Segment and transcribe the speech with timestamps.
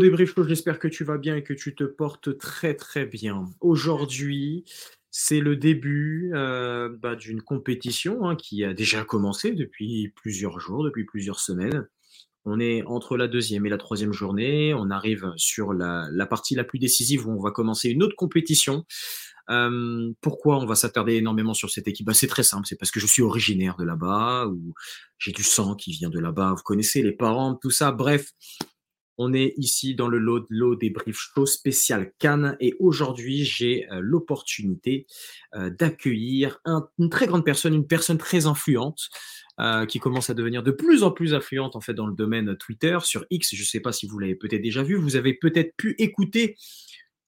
[0.00, 3.44] Débrief j'espère que tu vas bien et que tu te portes très très bien.
[3.60, 4.64] Aujourd'hui,
[5.10, 10.84] c'est le début euh, bah, d'une compétition hein, qui a déjà commencé depuis plusieurs jours,
[10.84, 11.88] depuis plusieurs semaines.
[12.44, 14.72] On est entre la deuxième et la troisième journée.
[14.74, 18.84] On arrive sur la, partie la plus décisive où on va commencer une autre compétition.
[19.50, 22.06] Euh, pourquoi on va s'attarder énormément sur cette équipe?
[22.06, 24.74] Bah, C'est très simple, c'est parce que je suis originaire de là-bas, ou
[25.18, 26.54] j'ai du sang qui vient de là-bas.
[26.56, 27.92] Vous connaissez les parents, tout ça.
[27.92, 28.32] Bref,
[29.18, 33.90] on est ici dans le lot, lot des briefs show spécial Cannes et aujourd'hui j'ai
[33.90, 35.06] euh, l'opportunité
[35.54, 36.60] euh, d'accueillir
[36.98, 39.08] une très grande personne, une personne très influente
[39.58, 42.56] euh, qui commence à devenir de plus en plus influente en fait dans le domaine
[42.56, 43.54] Twitter sur X.
[43.54, 46.56] Je ne sais pas si vous l'avez peut-être déjà vu, vous avez peut-être pu écouter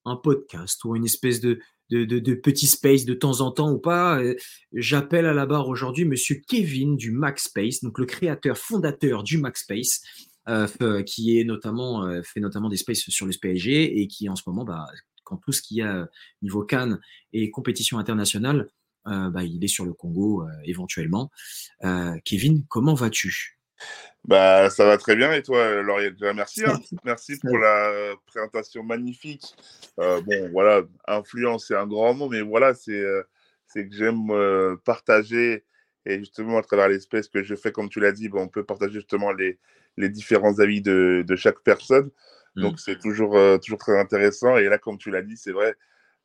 [0.05, 1.59] un podcast ou une espèce de,
[1.91, 4.19] de, space de temps en temps ou pas.
[4.73, 10.01] J'appelle à la barre aujourd'hui Monsieur Kevin du Space, donc le créateur fondateur du Space.
[10.49, 14.37] Euh, qui est notamment euh, fait notamment des spaces sur le PSG et qui en
[14.37, 14.87] ce moment, bah,
[15.23, 16.09] quand tout ce qu'il y a
[16.41, 16.99] niveau Cannes
[17.35, 18.69] et compétition internationale,
[19.07, 21.31] euh, bah, il est sur le Congo éventuellement.
[22.25, 23.59] Kevin, comment vas-tu?
[24.25, 26.21] Bah, ça va très bien et toi, Lauriette?
[26.21, 26.81] Merci, hein.
[27.05, 29.55] merci pour la présentation magnifique.
[29.99, 33.05] bon, voilà, influence, c'est un grand mot, mais voilà, c'est
[33.67, 34.33] c'est que j'aime
[34.85, 35.65] partager
[36.07, 38.95] et justement à travers l'espèce que je fais, comme tu l'as dit, on peut partager
[38.95, 39.59] justement les,
[39.97, 42.11] les différents avis de, de chaque personne.
[42.57, 42.63] Mm.
[42.63, 44.57] Donc, c'est toujours, euh, toujours très intéressant.
[44.57, 45.75] Et là, comme tu l'as dit, c'est vrai,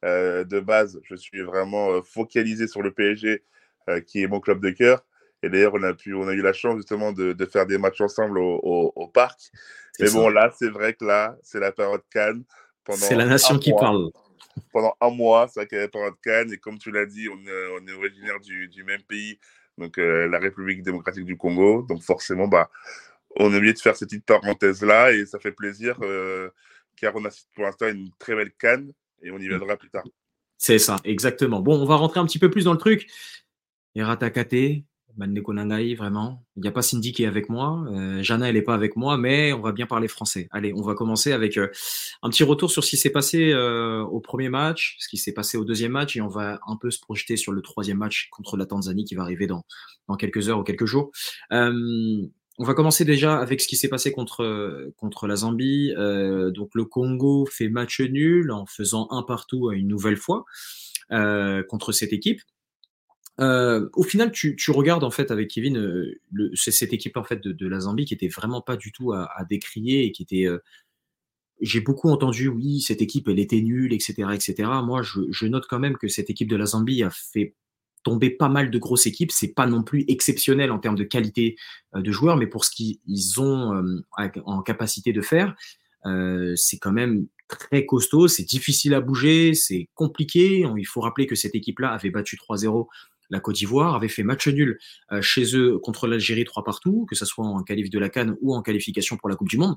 [0.04, 3.44] euh, de base, je suis vraiment euh, focalisé sur le PSG,
[4.08, 5.06] qui est mon club de cœur.
[5.44, 7.78] Et d'ailleurs, on, a pu, on a eu la chance justement de, de faire des
[7.78, 9.40] matchs ensemble au, au, parc.
[10.00, 12.44] Mais bon, là, c'est vrai que là, c'est la période Cannes.
[12.94, 14.10] C'est la nation qui parle.
[14.74, 16.52] Pendant un mois, c'est la période Cannes.
[16.52, 19.38] Et comme tu l'as dit, on est, on est originaire du, du, même pays,
[19.78, 21.84] donc la République démocratique du Congo.
[21.84, 22.72] Donc forcément, bah,
[23.38, 26.50] on a oublié de faire cette petite parenthèse-là et ça fait plaisir euh,
[26.96, 28.92] car on a pour l'instant une très belle canne
[29.22, 30.04] et on y viendra plus tard.
[30.58, 31.62] C'est ça, exactement.
[31.62, 33.08] Bon, on va rentrer un petit peu plus dans le truc.
[33.96, 34.84] Eratakate,
[35.18, 36.46] Mannekonangai, vraiment.
[36.56, 37.86] Il n'y a pas Cindy qui est avec moi.
[37.90, 40.48] Euh, Jana, elle n'est pas avec moi, mais on va bien parler français.
[40.52, 41.70] Allez, on va commencer avec euh,
[42.22, 45.58] un petit retour sur ce qui s'est passé au premier match, ce qui s'est passé
[45.58, 48.56] au deuxième match, et on va un peu se projeter sur le troisième match contre
[48.56, 49.66] la Tanzanie qui va arriver dans,
[50.08, 51.12] dans quelques heures ou quelques jours.
[52.58, 55.94] On va commencer déjà avec ce qui s'est passé contre, contre la Zambie.
[55.98, 60.46] Euh, donc le Congo fait match nul en faisant un partout une nouvelle fois
[61.12, 62.42] euh, contre cette équipe.
[63.42, 66.08] Euh, au final, tu, tu, regardes en fait avec Kevin
[66.54, 69.44] cette équipe en fait de, la Zambie qui était vraiment pas du tout à, à
[69.44, 70.48] décrier et qui était.
[71.60, 74.70] J'ai beaucoup entendu oui cette équipe elle était nulle etc etc.
[74.84, 77.56] Moi je note quand même que cette équipe de la Zambie a fait
[78.06, 79.32] tomber pas mal de grosses équipes.
[79.32, 81.58] C'est pas non plus exceptionnel en termes de qualité
[81.96, 84.06] euh, de joueurs, mais pour ce qu'ils ont euh,
[84.46, 85.56] en capacité de faire,
[86.06, 90.66] euh, c'est quand même très costaud, c'est difficile à bouger, c'est compliqué.
[90.78, 92.88] Il faut rappeler que cette équipe-là avait battu 3-0
[93.30, 94.78] la Côte d'Ivoire avait fait match nul
[95.12, 98.36] euh, chez eux contre l'Algérie trois partout, que ce soit en qualif de la Cannes
[98.42, 99.76] ou en qualification pour la Coupe du Monde.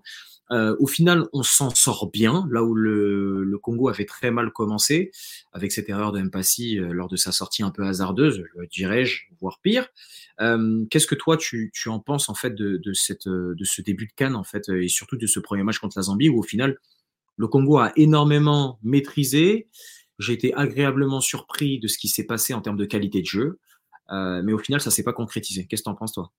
[0.51, 5.11] Euh, au final, on s'en sort bien, là où le, Congo avait très mal commencé,
[5.53, 9.59] avec cette erreur de Mpassi euh, lors de sa sortie un peu hasardeuse, dirais-je, voire
[9.63, 9.89] pire.
[10.39, 14.69] Qu'est-ce que toi, tu, en penses en fait de, ce début de Cannes en fait,
[14.69, 16.79] et surtout de ce premier match contre la Zambie, où au final,
[17.37, 19.69] le Congo a énormément maîtrisé,
[20.19, 23.59] j'ai été agréablement surpris de ce qui s'est passé en termes de qualité de jeu,
[24.11, 25.67] euh, mais au final, ça ne s'est pas concrétisé.
[25.67, 26.33] Qu'est-ce que tu en penses, toi?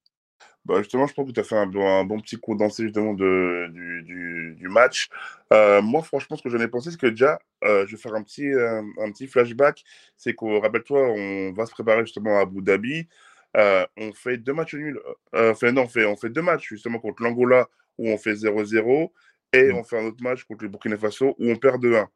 [0.65, 4.55] Bah justement, je pense que tu as fait un, bon petit condensé justement de, du,
[4.57, 5.07] du, match.
[5.53, 8.13] Euh, moi, franchement, ce que j'en ai pensé, c'est que déjà, euh, je vais faire
[8.13, 9.83] un petit, un petit flashback.
[10.17, 13.07] C'est qu'on, rappelle-toi, on va se préparer justement à Abu Dhabi.
[13.55, 14.99] on fait deux matchs nuls.
[15.33, 19.11] enfin, non, on fait, on fait deux matchs justement contre l'Angola où on fait 0-0
[19.53, 19.75] et mmh.
[19.75, 22.07] on fait un autre match contre le Burkina Faso où on perd 2-1.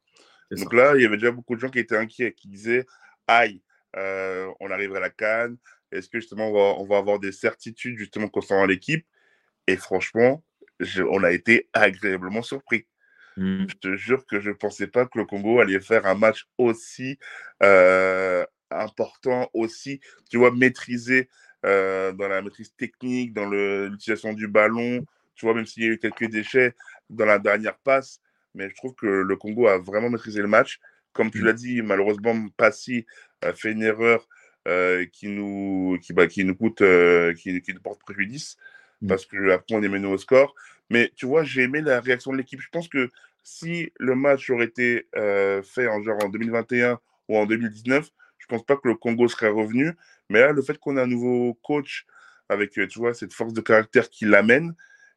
[0.58, 2.86] Donc là, il y avait déjà beaucoup de gens qui étaient inquiets, qui disaient
[3.28, 3.62] Aïe,
[3.96, 5.58] euh, on arriverait à la Cannes.
[5.92, 9.06] Est-ce que justement on va, avoir des certitudes justement concernant l'équipe?
[9.68, 10.44] Et franchement,
[11.10, 12.88] on a été agréablement surpris.
[13.38, 13.66] Mmh.
[13.70, 16.48] Je te jure que je ne pensais pas que le Congo allait faire un match
[16.58, 17.18] aussi
[17.62, 21.30] euh, important, aussi, tu vois, maîtrisé
[21.66, 25.06] euh, dans la maîtrise technique, dans l'utilisation du ballon.
[25.36, 26.76] Tu vois, même s'il y a eu quelques déchets
[27.10, 28.20] dans la dernière passe,
[28.56, 30.80] mais je trouve que le Congo a vraiment maîtrisé le match.
[31.14, 31.46] Comme tu mmh.
[31.46, 33.06] l'as dit, malheureusement, Passy
[33.42, 34.28] a fait une erreur
[34.68, 38.58] euh, qui, nous, qui, bah, qui nous coûte, euh, qui, qui, nous porte préjudice,
[39.02, 39.08] mmh.
[39.08, 40.56] parce qu'après, on est mené au score.
[40.90, 42.62] Mais tu vois, j'ai aimé la réaction de l'équipe.
[42.62, 43.10] Je pense que
[43.44, 47.00] si le match aurait été euh, fait en genre en 2021
[47.30, 49.92] ou en 2019, je pense pas que le Congo serait revenu.
[50.30, 52.06] Mais là, le fait qu'on ait un nouveau coach
[52.50, 54.76] avec, tu vois, cette force de caractère qui l'amène,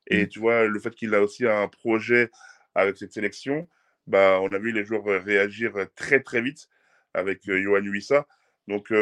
[0.08, 0.28] et mmh.
[0.28, 2.30] tu vois, le fait qu'il a aussi un projet
[2.76, 3.66] avec cette sélection,
[4.06, 6.68] bah, on a vu les joueurs réagir très très vite
[7.14, 8.26] avec Johan Huissa.
[8.68, 8.92] Donc,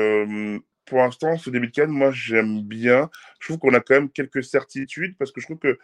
[0.87, 3.11] pour l'instant, ce début de Cannes, moi, j'aime bien.
[3.41, 5.79] Je trouve qu'on a quand même quelques certitudes parce que je trouve que,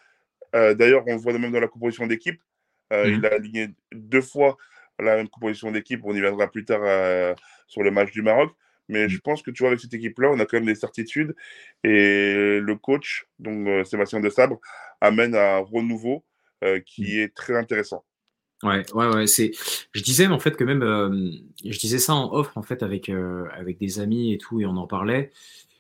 [0.75, 2.41] d'ailleurs, on le voit même dans la composition d'équipe.
[2.93, 3.07] Mmh.
[3.07, 4.57] Il a aligné deux fois
[4.99, 6.01] la même composition d'équipe.
[6.05, 8.53] On y viendra plus tard sur le match du Maroc.
[8.89, 9.21] Mais je mmh.
[9.21, 11.35] pense que tu vois, avec cette équipe-là, on a quand même des certitudes.
[11.85, 14.61] Et le coach, donc Sébastien de Sabre,
[15.01, 16.25] amène un renouveau
[16.87, 17.19] qui mmh.
[17.21, 18.05] est très intéressant.
[18.63, 19.27] Ouais, ouais, ouais.
[19.27, 19.53] C'est,
[19.93, 21.31] je disais en fait que même, euh,
[21.65, 24.67] je disais ça en offre en fait avec euh, avec des amis et tout et
[24.67, 25.33] on en parlait.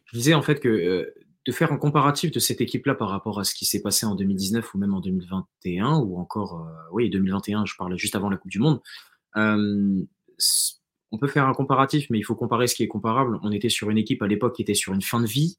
[0.06, 1.15] Je disais en fait que euh,
[1.47, 4.15] de faire un comparatif de cette équipe-là par rapport à ce qui s'est passé en
[4.15, 8.50] 2019 ou même en 2021 ou encore, oui, 2021, je parlais juste avant la Coupe
[8.50, 8.81] du Monde.
[9.35, 13.38] on peut faire un comparatif, mais il faut comparer ce qui est comparable.
[13.43, 15.59] On était sur une équipe à l'époque qui était sur une fin de vie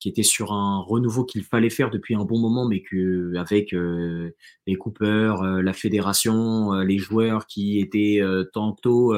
[0.00, 3.74] qui était sur un renouveau qu'il fallait faire depuis un bon moment, mais que avec
[3.74, 4.34] euh,
[4.66, 8.20] les coupeurs, euh, la fédération, euh, les joueurs qui étaient
[8.52, 9.14] tantôt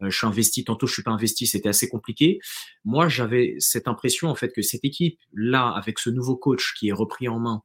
[0.00, 2.38] je suis investi, tantôt je suis pas investi, c'était assez compliqué.
[2.84, 6.88] Moi, j'avais cette impression en fait que cette équipe là, avec ce nouveau coach qui
[6.88, 7.62] est repris en main.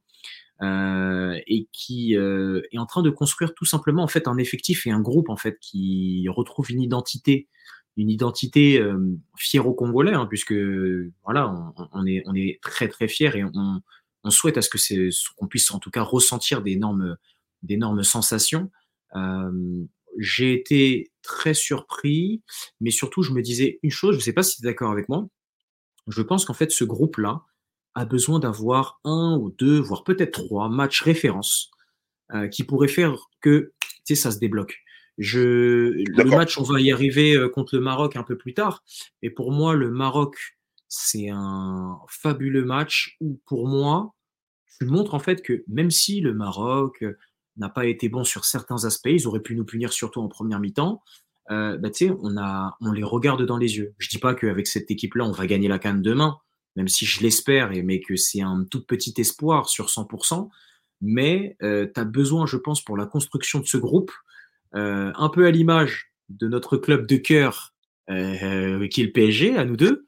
[1.46, 5.00] et qui est en train de construire tout simplement en fait un effectif et un
[5.00, 7.48] groupe en fait qui retrouve une identité
[7.96, 8.98] une identité euh,
[9.36, 10.54] fière aux Congolais, hein, puisque
[11.24, 13.82] voilà, on, est, on est très très fiers et on,
[14.24, 17.16] on souhaite à ce que c'est qu'on puisse en tout cas ressentir d'énormes
[17.62, 18.70] d'énormes sensations.
[19.14, 19.84] Euh,
[20.18, 22.42] j'ai été très surpris,
[22.80, 24.90] mais surtout je me disais une chose, je ne sais pas si tu es d'accord
[24.90, 25.28] avec moi.
[26.08, 27.42] Je pense qu'en fait ce groupe-là
[27.94, 31.70] a besoin d'avoir un ou deux, voire peut-être trois matchs références
[32.34, 33.72] euh, qui pourraient faire que
[34.14, 34.82] ça se débloque.
[35.22, 38.82] Je, le match, on va y arriver euh, contre le Maroc un peu plus tard.
[39.22, 40.36] Et pour moi, le Maroc,
[40.88, 44.14] c'est un fabuleux match où, pour moi,
[44.78, 47.16] tu montres en fait que même si le Maroc euh,
[47.56, 50.58] n'a pas été bon sur certains aspects, ils auraient pu nous punir surtout en première
[50.58, 51.02] mi-temps.
[51.50, 51.90] Euh, bah,
[52.20, 53.94] on, a, on les regarde dans les yeux.
[53.98, 56.38] Je dis pas qu'avec cette équipe-là, on va gagner la canne demain,
[56.76, 60.48] même si je l'espère, mais que c'est un tout petit espoir sur 100%.
[61.00, 64.12] Mais euh, tu as besoin, je pense, pour la construction de ce groupe,
[64.74, 67.72] un peu à l'image de notre club de cœur
[68.10, 70.06] euh, qui est le PSG, à nous deux,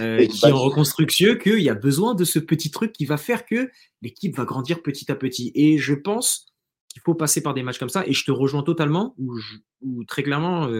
[0.00, 3.16] euh, qui est en reconstruction, qu'il y a besoin de ce petit truc qui va
[3.16, 3.70] faire que
[4.02, 5.50] l'équipe va grandir petit à petit.
[5.54, 6.46] Et je pense
[6.88, 8.06] qu'il faut passer par des matchs comme ça.
[8.06, 10.70] Et je te rejoins totalement, ou, très clairement,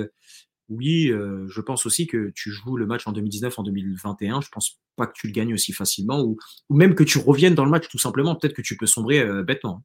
[0.69, 4.41] oui, je pense aussi que tu joues le match en 2019, en 2021.
[4.41, 6.37] Je pense pas que tu le gagnes aussi facilement, ou,
[6.69, 8.37] ou même que tu reviennes dans le match tout simplement.
[8.37, 9.83] Peut-être que tu peux sombrer bêtement.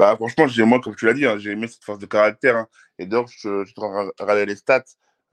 [0.00, 2.56] Bah, franchement, j'ai, moi, comme tu l'as dit, hein, j'ai aimé cette force de caractère.
[2.56, 2.68] Hein.
[2.98, 4.82] Et d'ailleurs, je, je te les stats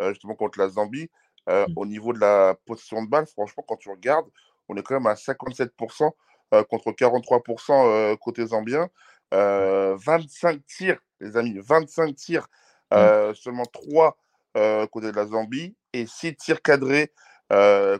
[0.01, 1.09] euh, justement contre la Zambie.
[1.47, 1.73] Euh, mmh.
[1.77, 4.25] Au niveau de la position de balle, franchement, quand tu regardes,
[4.67, 6.11] on est quand même à 57%
[6.53, 8.89] euh, contre 43% côté zambien.
[9.31, 12.49] 25 tirs, les amis, 25 tirs,
[12.91, 13.35] mmh.
[13.35, 14.17] seulement 3
[14.91, 17.13] côté de la Zambie et 6 tirs cadrés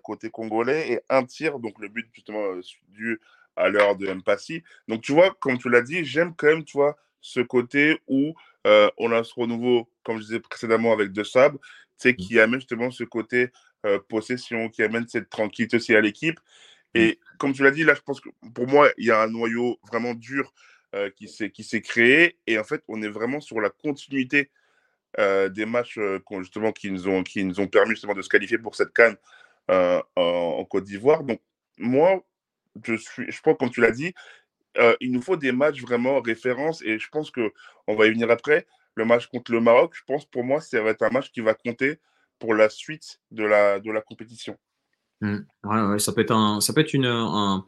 [0.04, 2.42] côté congolais et un tir, donc le but justement
[2.90, 3.22] du
[3.58, 4.64] à l'heure de Mpassi.
[4.88, 8.34] Donc, tu vois, comme tu l'as dit, j'aime quand même, tu vois, ce côté où
[8.66, 12.36] euh, on a ce renouveau, comme je disais précédemment, avec De Sable, tu sais, qui
[12.36, 12.40] mmh.
[12.40, 13.50] amène justement ce côté
[13.86, 16.40] euh, possession, qui amène cette tranquillité aussi à l'équipe.
[16.94, 17.38] Et mmh.
[17.38, 19.80] comme tu l'as dit, là, je pense que pour moi, il y a un noyau
[19.90, 20.54] vraiment dur
[20.96, 22.38] euh, qui s'est créé.
[22.48, 24.52] Et en fait, on est vraiment sur la continuité
[25.50, 25.98] des matchs
[26.40, 29.16] justement qui nous, ont, qui nous ont permis justement de se qualifier pour cette canne
[29.68, 31.24] en, en Côte d'Ivoire.
[31.24, 31.42] Donc,
[31.80, 32.24] moi,
[32.84, 34.14] je, suis, je pense, comme tu l'as dit,
[34.78, 38.30] euh, il nous faut des matchs vraiment références et je pense qu'on va y venir
[38.30, 38.68] après.
[38.96, 41.42] Le match contre le Maroc, je pense pour moi, ça va être un match qui
[41.42, 42.00] va compter
[42.40, 44.58] pour la suite de la, de la compétition.
[45.22, 45.38] Mmh.
[45.64, 47.66] Ouais, ouais, ça peut être un, ça peut être une, un,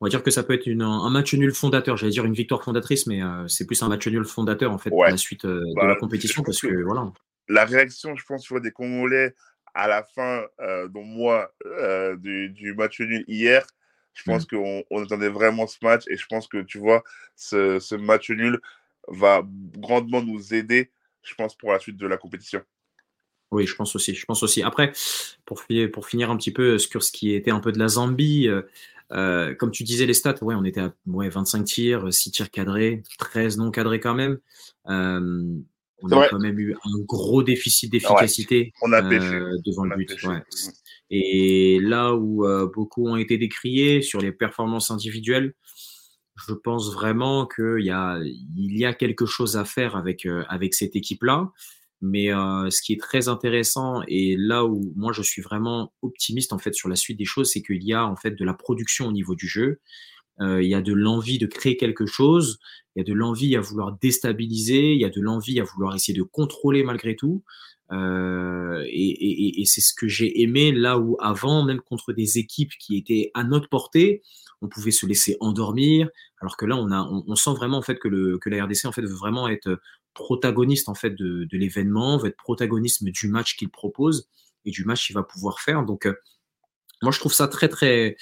[0.00, 1.96] on va dire que ça peut être une, un match nul fondateur.
[1.96, 4.90] J'allais dire une victoire fondatrice, mais euh, c'est plus un match nul fondateur en fait
[4.90, 7.10] pour la suite euh, de bah, la compétition parce que, voilà.
[7.48, 9.34] La réaction, je pense, des Congolais
[9.74, 10.44] à la fin,
[10.90, 11.52] dont moi,
[12.18, 13.66] du, du, match nul hier,
[14.14, 14.32] je mmh.
[14.32, 17.04] pense qu'on on attendait vraiment ce match et je pense que, tu vois,
[17.36, 18.60] ce, ce, match nul
[19.08, 19.42] va
[19.76, 20.90] grandement nous aider,
[21.22, 22.62] je pense, pour la suite de la compétition.
[23.50, 24.14] Oui, je pense aussi.
[24.14, 24.62] Je pense aussi.
[24.62, 24.92] Après,
[25.44, 28.48] pour, pour finir un petit peu sur ce qui était un peu de la Zambie,
[28.48, 28.62] euh,
[29.12, 32.50] euh comme tu disais les stats, ouais, on était à ouais, 25 tirs, 6 tirs
[32.50, 34.38] cadrés, 13 non cadrés quand même.
[34.88, 35.58] Euh,
[36.04, 40.22] on a quand même eu un gros déficit d'efficacité on euh, devant le but.
[40.24, 40.38] Ouais.
[40.38, 40.70] Mmh.
[41.10, 45.54] Et là où euh, beaucoup ont été décriés sur les performances individuelles,
[46.46, 50.44] je pense vraiment qu'il y a, il y a quelque chose à faire avec, euh,
[50.48, 51.50] avec cette équipe-là.
[52.06, 56.58] Mais ce qui est très intéressant et là où moi je suis vraiment optimiste en
[56.58, 59.06] fait sur la suite des choses, c'est qu'il y a en fait de la production
[59.06, 59.80] au niveau du jeu.
[60.40, 62.58] Il y a de l'envie de créer quelque chose,
[62.94, 65.94] il y a de l'envie à vouloir déstabiliser, il y a de l'envie à vouloir
[65.94, 67.42] essayer de contrôler malgré tout.
[67.92, 72.96] Euh, et, c'est ce que j'ai aimé là où avant, même contre des équipes qui
[72.96, 74.22] étaient à notre portée,
[74.62, 76.08] on pouvait se laisser endormir,
[76.40, 78.86] alors que là, on, a, on, sent vraiment en fait que, le, que la RDC
[78.86, 79.80] en fait veut vraiment être
[80.14, 84.28] protagoniste en fait de, de l'événement, veut être protagoniste du match qu'il propose
[84.64, 85.84] et du match qu'il va pouvoir faire.
[85.84, 86.14] Donc, euh,
[87.02, 88.16] moi, je trouve ça très très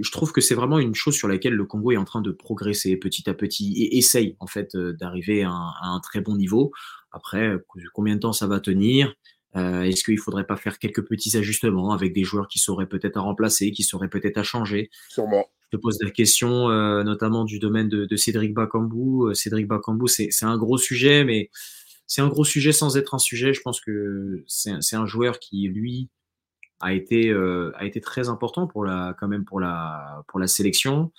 [0.00, 2.30] je trouve que c'est vraiment une chose sur laquelle le Congo est en train de
[2.30, 6.36] progresser petit à petit et essaye en fait euh, d'arriver à, à, un très bon
[6.36, 6.72] niveau.
[7.12, 9.14] Après, euh, combien de temps ça va tenir?
[9.56, 13.16] Euh, Est-ce qu'il faudrait pas faire quelques petits ajustements avec des joueurs qui seraient peut-être
[13.16, 14.90] à remplacer, qui seraient peut-être à changer?
[15.08, 15.46] Sûrement.
[15.72, 19.34] Je te pose la question euh, notamment du domaine de, de Cédric Bakambu.
[19.34, 21.50] Cédric Bakambu, c'est un gros sujet, mais
[22.06, 23.52] c'est un gros sujet sans être un sujet.
[23.52, 26.08] Je pense que c'est un joueur qui, lui,
[26.80, 30.46] a été euh, a été très important pour la quand même pour la pour la
[30.46, 31.12] sélection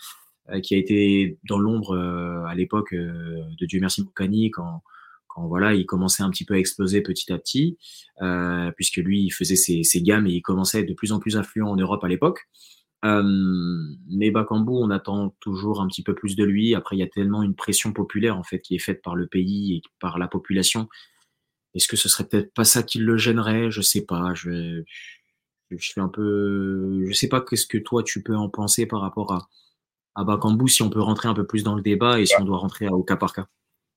[0.49, 4.83] euh, qui a été dans l'ombre euh, à l'époque euh, de Dieu merci Moukani quand
[5.27, 7.77] quand voilà il commençait un petit peu à exploser petit à petit
[8.21, 11.11] euh, puisque lui il faisait ses, ses gammes et il commençait à être de plus
[11.11, 12.47] en plus influent en Europe à l'époque.
[13.03, 16.75] Mais Bakambu on attend toujours un petit peu plus de lui.
[16.75, 19.27] Après il y a tellement une pression populaire en fait qui est faite par le
[19.27, 20.89] pays et par la population.
[21.73, 23.69] Est-ce que ce serait peut-être pas ça qui le gênerait?
[23.71, 24.33] Je sais pas.
[24.33, 24.83] Je
[25.71, 29.01] je suis un peu, je sais pas qu'est-ce que toi tu peux en penser par
[29.01, 29.49] rapport à,
[30.15, 32.45] à Bakambu, si on peut rentrer un peu plus dans le débat et si on
[32.45, 33.47] doit rentrer au cas par cas.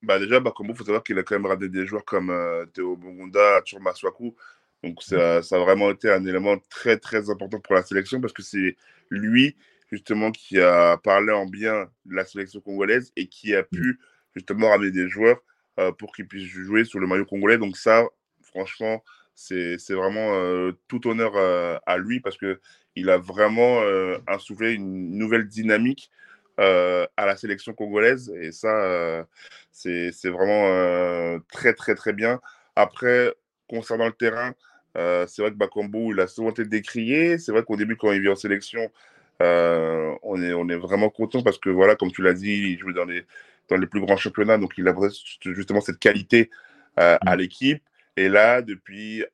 [0.02, 2.64] Bah déjà, Bakambu, il faut savoir qu'il a quand même ramené des joueurs comme euh,
[2.66, 4.34] Théo Bongunda, Turma Swaku.
[4.82, 8.32] Donc ça, ça, a vraiment été un élément très très important pour la sélection parce
[8.32, 8.76] que c'est
[9.10, 9.56] lui
[9.92, 14.00] justement qui a parlé en bien de la sélection congolaise et qui a pu
[14.34, 15.40] justement ramener des joueurs
[15.78, 17.58] euh, pour qu'ils puissent jouer sur le maillot congolais.
[17.58, 18.06] Donc ça,
[18.42, 19.02] franchement,
[19.40, 22.60] c'est vraiment euh, tout honneur euh, à lui parce que
[22.96, 23.80] il a vraiment
[24.26, 26.10] insoufflé une nouvelle dynamique
[26.58, 29.24] à la sélection congolaise et ça
[29.70, 32.40] c'est vraiment très très très bien.
[32.74, 33.32] Après
[33.68, 34.54] concernant le terrain,
[34.94, 37.38] c'est vrai que Bakambu il a souvent été décrié.
[37.38, 38.90] C'est vrai qu'au début quand il vient en sélection,
[39.38, 42.92] on est on est vraiment content parce que voilà comme tu l'as dit, il joue
[42.92, 43.24] dans les
[43.68, 44.94] dans les plus grands championnats donc il a
[45.42, 46.50] justement cette qualité
[46.96, 47.38] à mmh.
[47.38, 47.82] l'équipe.
[48.20, 49.24] Et là, depuis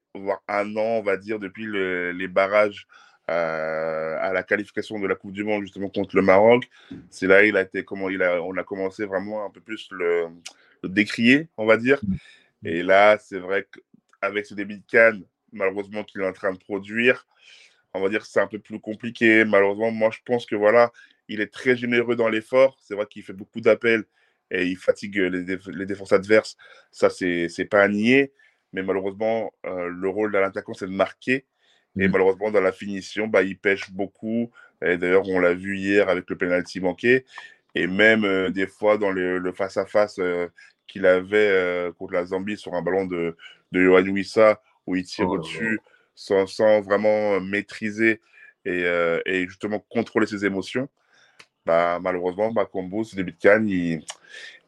[0.46, 2.86] un an, on va dire, depuis le, les barrages
[3.28, 6.68] euh, à la qualification de la Coupe du Monde, justement, contre le Maroc,
[7.10, 9.88] c'est là il a été, comment, il a, on a commencé vraiment un peu plus
[9.90, 10.26] le,
[10.84, 11.98] le décrier, on va dire.
[12.06, 12.14] Mmh.
[12.68, 16.58] Et là, c'est vrai qu'avec ce débit de canne, malheureusement, qu'il est en train de
[16.58, 17.26] produire,
[17.92, 19.44] on va dire que c'est un peu plus compliqué.
[19.44, 20.92] Malheureusement, moi, je pense que voilà,
[21.26, 22.78] il est très généreux dans l'effort.
[22.80, 24.04] C'est vrai qu'il fait beaucoup d'appels
[24.52, 26.56] et il fatigue les, déf les défenses adverses.
[26.92, 28.32] Ça, c'est pas à nier
[28.76, 31.46] mais malheureusement, euh, le rôle de l'attaquant, c'est de marquer.
[31.98, 32.10] Et mmh.
[32.10, 34.50] malheureusement, dans la finition, bah, il pêche beaucoup.
[34.84, 37.24] Et d'ailleurs, on l'a vu hier avec le penalty manqué.
[37.74, 40.48] Et même euh, des fois, dans le face-à-face euh,
[40.86, 43.34] qu'il avait contre la Zambie sur un ballon de,
[43.72, 45.80] de Johan Wissa, où il tire oh, au-dessus
[46.14, 48.20] sans, sans, vraiment maîtriser
[48.66, 48.84] et,
[49.26, 50.88] et, justement contrôler ses émotions.
[51.64, 54.04] Bah, malheureusement, Combo, ce début de canne, il,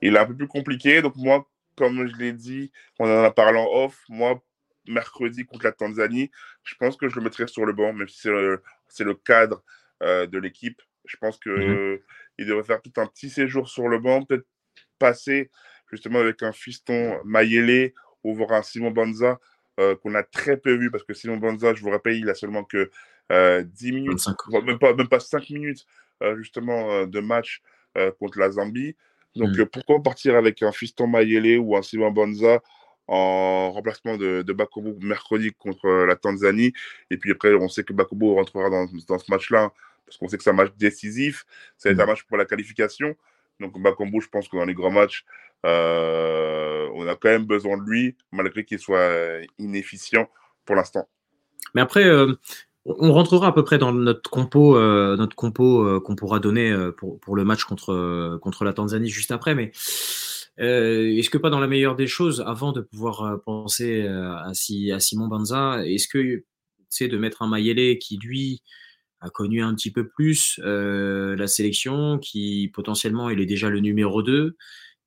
[0.00, 1.02] il est un peu plus compliqué.
[1.02, 1.46] Donc, moi,
[1.78, 4.42] comme je l'ai dit, on en a parlé en off, moi,
[4.86, 6.30] mercredi contre la Tanzanie,
[6.64, 8.62] je pense que je le mettrai sur le banc, même si c'est le,
[9.00, 9.62] le, cadre
[10.02, 10.80] euh, de l'équipe.
[11.04, 11.98] Je pense qu'il mmh.
[12.38, 14.46] il devrait faire tout un petit séjour sur le banc, peut-être
[14.98, 15.50] passer
[15.90, 17.92] justement avec un fiston Mayele
[18.24, 19.38] ou voir un Simon Banza
[19.80, 22.34] euh, qu'on a très peu vu, parce que Simon Banza, je vous rappelle, il a
[22.34, 22.90] seulement que
[23.30, 24.26] euh, 10 minutes,
[24.64, 25.86] même pas, même pas 5 minutes
[26.22, 27.62] euh, justement euh, de match
[27.96, 28.96] euh, contre la Zambie.
[29.36, 29.66] Donc, mmh.
[29.66, 32.60] pourquoi partir avec un Fiston Mayele ou un Simon Bonza
[33.06, 36.72] en remplacement de, de Bakobo mercredi contre la Tanzanie?
[37.10, 39.72] Et puis après, on sait que Bakobo rentrera dans, dans ce match-là
[40.08, 41.44] parce qu'on sait que c'est un match décisif.
[41.76, 43.14] Ça va être un match pour la qualification.
[43.60, 45.24] Donc, Bakambu, je pense que dans les grands matchs,
[45.66, 50.28] euh, on a quand même besoin de lui, malgré qu'il soit inefficient
[50.64, 51.08] pour l'instant.
[51.74, 52.34] Mais après, euh,
[52.98, 56.70] on rentrera à peu près dans notre compo, euh, notre compo euh, qu'on pourra donner
[56.70, 59.54] euh, pour, le match contre, contre la Tanzanie juste après.
[59.54, 59.72] Mais
[60.56, 65.28] est-ce que pas dans la meilleure des choses, avant de pouvoir penser à, à Simon
[65.28, 66.44] Banza, est-ce que
[66.88, 68.62] c'est de mettre un Mayele qui lui
[69.20, 74.22] a connu un petit peu plus la sélection, qui potentiellement il est déjà le numéro
[74.22, 74.56] 2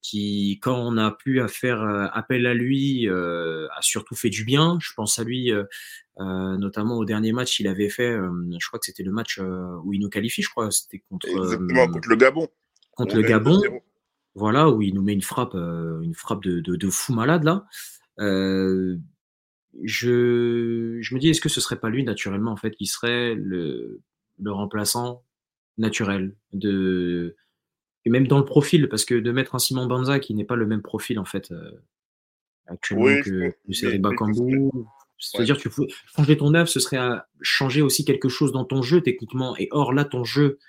[0.01, 1.81] qui, quand on a pu faire
[2.13, 4.77] appel à lui, a surtout fait du bien.
[4.79, 5.51] Je pense à lui,
[6.58, 9.94] notamment au dernier match, il avait fait, euh, je crois que c'était le match où
[9.94, 12.48] il nous qualifie, je crois, c'était contre, Exactement, contre le Gabon.
[12.92, 13.62] Contre le Gabon,
[14.36, 17.66] voilà, où il nous met une frappe, une frappe de, de, de, fou malade là.
[18.18, 18.98] je,
[19.82, 24.01] je me dis, est-ce que ce serait pas lui naturellement en fait qui serait le,
[24.40, 25.24] le remplaçant
[25.78, 26.36] naturel.
[26.54, 27.36] De...
[28.06, 30.56] Et même dans le profil, parce que de mettre un Simon Banza qui n'est pas
[30.56, 31.72] le même profil, en fait, euh,
[32.68, 34.12] actuellement Oui, que que Seriba
[35.22, 38.66] ouais, c'est-à-dire tu faut changer ton œuvre, ce serait à changer aussi quelque chose dans
[38.66, 39.56] ton jeu techniquement.
[39.58, 40.60] Et or là, ton jeu,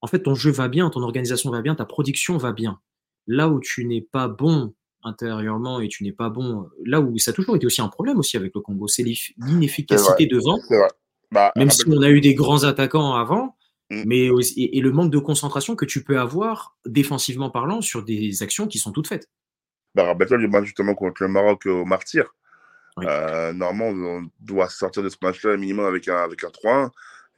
[0.00, 2.80] en fait, ton jeu va bien, ton organisation va bien, ta production va bien.
[3.26, 4.74] Là où tu n'es pas bon
[5.04, 8.18] intérieurement et tu n'es pas bon, là où ça a toujours été aussi un problème
[8.18, 9.04] aussi avec le Congo, c'est
[9.38, 10.58] l'inefficacité devant.
[11.30, 12.00] Bah, même si rappelle-toi.
[12.00, 13.54] on a eu des grands attaquants avant,
[13.90, 14.02] Mm.
[14.06, 18.42] mais et, et le manque de concentration que tu peux avoir défensivement parlant sur des
[18.42, 19.28] actions qui sont toutes faites.
[19.94, 22.34] Bah, rappelle-toi le match justement contre le Maroc au Martyr.
[22.98, 23.06] Oui.
[23.08, 26.86] Euh, normalement, on doit sortir de ce match-là minimum avec un, avec un 3-1.
[26.86, 26.90] Mm.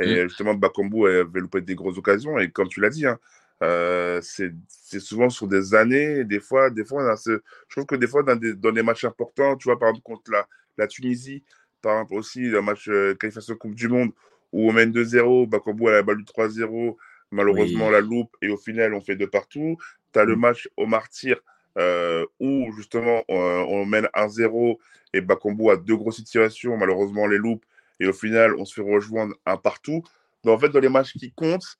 [0.03, 2.39] Et justement, Bakambu avait loupé des grosses occasions.
[2.39, 3.19] Et comme tu l'as dit, hein,
[3.63, 6.25] euh, c'est c'est souvent sur des années.
[6.25, 7.39] Des fois, des fois je
[7.69, 10.31] trouve que des fois, dans des, dans des matchs importants, tu vois, par exemple, contre
[10.31, 10.47] la,
[10.79, 11.43] la Tunisie,
[11.83, 14.13] par exemple aussi, le match euh, qualification Coupe du Monde,
[14.53, 16.97] où on mène 2-0, Bakambu a la balle du 3-0,
[17.31, 17.93] malheureusement, Oui.
[17.93, 19.77] la loupe, et au final, on fait deux partout.
[20.13, 20.41] Tu as le Mm.
[20.41, 21.41] match au Martyr,
[21.79, 24.79] euh, où justement, on, on mène 1-0
[25.13, 27.65] et Bakambu a deux grosses situations, malheureusement les loupes,
[27.99, 30.03] et au final, on se fait rejoindre un partout.
[30.45, 31.79] Donc en fait, dans les matchs qui comptent,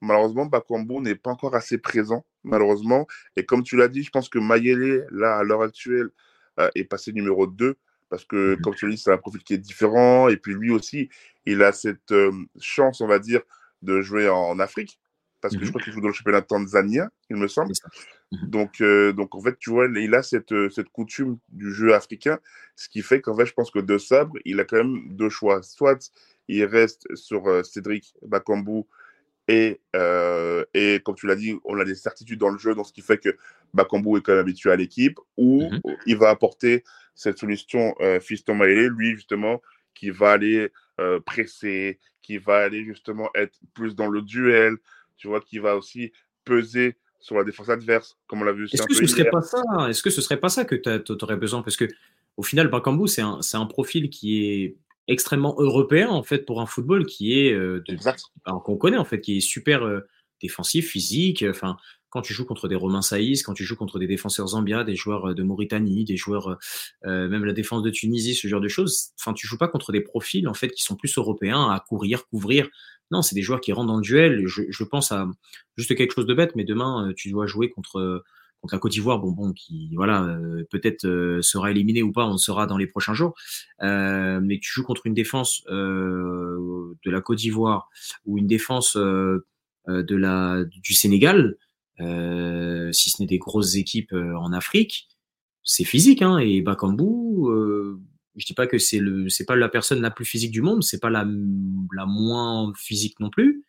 [0.00, 3.06] malheureusement, Bakambu n'est pas encore assez présent, malheureusement.
[3.36, 6.08] Et comme tu l'as dit, je pense que Mayele, là, à l'heure actuelle,
[6.58, 7.76] euh, est passé numéro 2,
[8.08, 8.60] parce que, Mhm.
[8.60, 11.08] comme tu l'as dit, c'est un profil qui est différent, et puis lui aussi,
[11.46, 13.40] il a cette euh, chance, on va dire,
[13.82, 14.99] de jouer en Afrique,
[15.40, 15.70] parce que je Mhm.
[15.70, 17.72] crois qu'il joue dans le championnat tanzanien, il me semble.
[18.32, 18.50] Mhm.
[18.50, 21.94] Donc, euh, donc, en fait, tu vois, il a cette, euh, cette coutume du jeu
[21.94, 22.38] africain,
[22.76, 25.28] ce qui fait qu'en fait, je pense que De Sabre, il a quand même deux
[25.30, 25.62] choix.
[25.62, 26.10] Soit
[26.48, 28.82] il reste sur euh, Cédric Bakambu
[29.48, 32.86] et, euh, et, comme tu l'as dit, on a des certitudes dans le jeu, donc
[32.86, 33.36] ce qui fait que
[33.74, 35.96] Bakambu est quand même habitué à l'équipe, ou Mhm.
[36.06, 39.60] il va apporter cette solution Fiston Maélé, lui, justement,
[39.94, 40.72] qui va aller
[41.26, 44.76] presser, qui va aller justement être plus dans le duel,
[45.20, 46.12] tu vois, qui va aussi
[46.44, 49.62] peser sur la défense adverse, comme on l'a vu Est-ce que ce serait pas ça
[49.88, 51.62] Est-ce que ce serait pas ça que tu aurais besoin?
[51.62, 51.86] Parce que
[52.36, 57.04] au final, Bakambu, c'est un, profil qui est extrêmement européen en fait pour un football
[57.04, 57.82] qui est euh,
[58.44, 60.00] alors qu'on connaît en fait, qui est super euh,
[60.40, 61.44] défensif, physique.
[61.48, 61.76] Enfin,
[62.10, 64.96] quand tu joues contre des Romains Saïs, quand tu joues contre des défenseurs Zambia, des
[64.96, 66.58] joueurs euh, de Mauritanie, des joueurs
[67.06, 69.10] euh, même la défense de Tunisie, ce genre de choses.
[69.18, 72.26] Enfin, tu joues pas contre des profils en fait qui sont plus européens à courir,
[72.26, 72.68] couvrir.
[73.10, 74.46] Non, c'est des joueurs qui rentrent dans le duel.
[74.46, 75.28] Je, pense à
[75.76, 78.24] juste quelque chose de bête, mais demain euh, tu dois jouer contre
[78.60, 82.26] contre la Côte d'Ivoire, bon, bon, qui voilà, euh, peut-être euh, sera éliminé ou pas,
[82.26, 83.34] on le saura dans les prochains jours.
[83.82, 87.88] Euh, mais tu joues contre une défense euh, de la Côte d'Ivoire
[88.26, 89.46] ou une défense euh,
[89.88, 91.56] de la du Sénégal,
[92.00, 95.08] euh, si ce n'est des grosses équipes euh, en Afrique,
[95.62, 96.38] c'est physique, hein.
[96.38, 98.00] Et Bakambu, euh,
[98.36, 100.82] je dis pas que c'est le, c'est pas la personne la plus physique du monde,
[100.82, 101.26] c'est pas la
[101.94, 103.64] la moins physique non plus.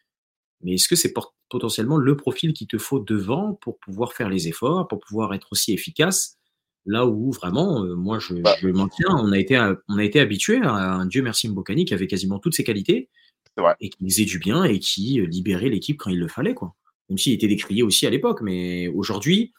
[0.61, 1.13] Mais est-ce que c'est
[1.49, 5.47] potentiellement le profil qu'il te faut devant pour pouvoir faire les efforts, pour pouvoir être
[5.51, 6.37] aussi efficace?
[6.85, 10.03] Là où vraiment, euh, moi je, Bah, je le maintiens, on a été, on a
[10.03, 13.09] été habitué à un Dieu merci Mbokani qui avait quasiment toutes ses qualités
[13.57, 13.75] vrai.
[13.79, 16.53] et qui faisait du bien et qui euh, libérait l'équipe quand il le fallait.
[16.53, 16.75] Quoi.
[17.09, 18.41] Même s'il était décrié aussi à l'époque.
[18.41, 19.53] Mais aujourd'hui,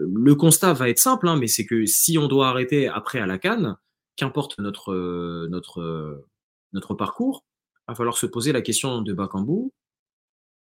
[0.00, 3.18] euh, le constat va être simple, hein, mais c'est que si on doit arrêter après
[3.18, 3.76] à la canne,
[4.20, 6.26] qu'importe notre, euh, notre, euh,
[6.72, 7.44] notre parcours,
[7.88, 9.70] il va falloir se poser la question de Bakambu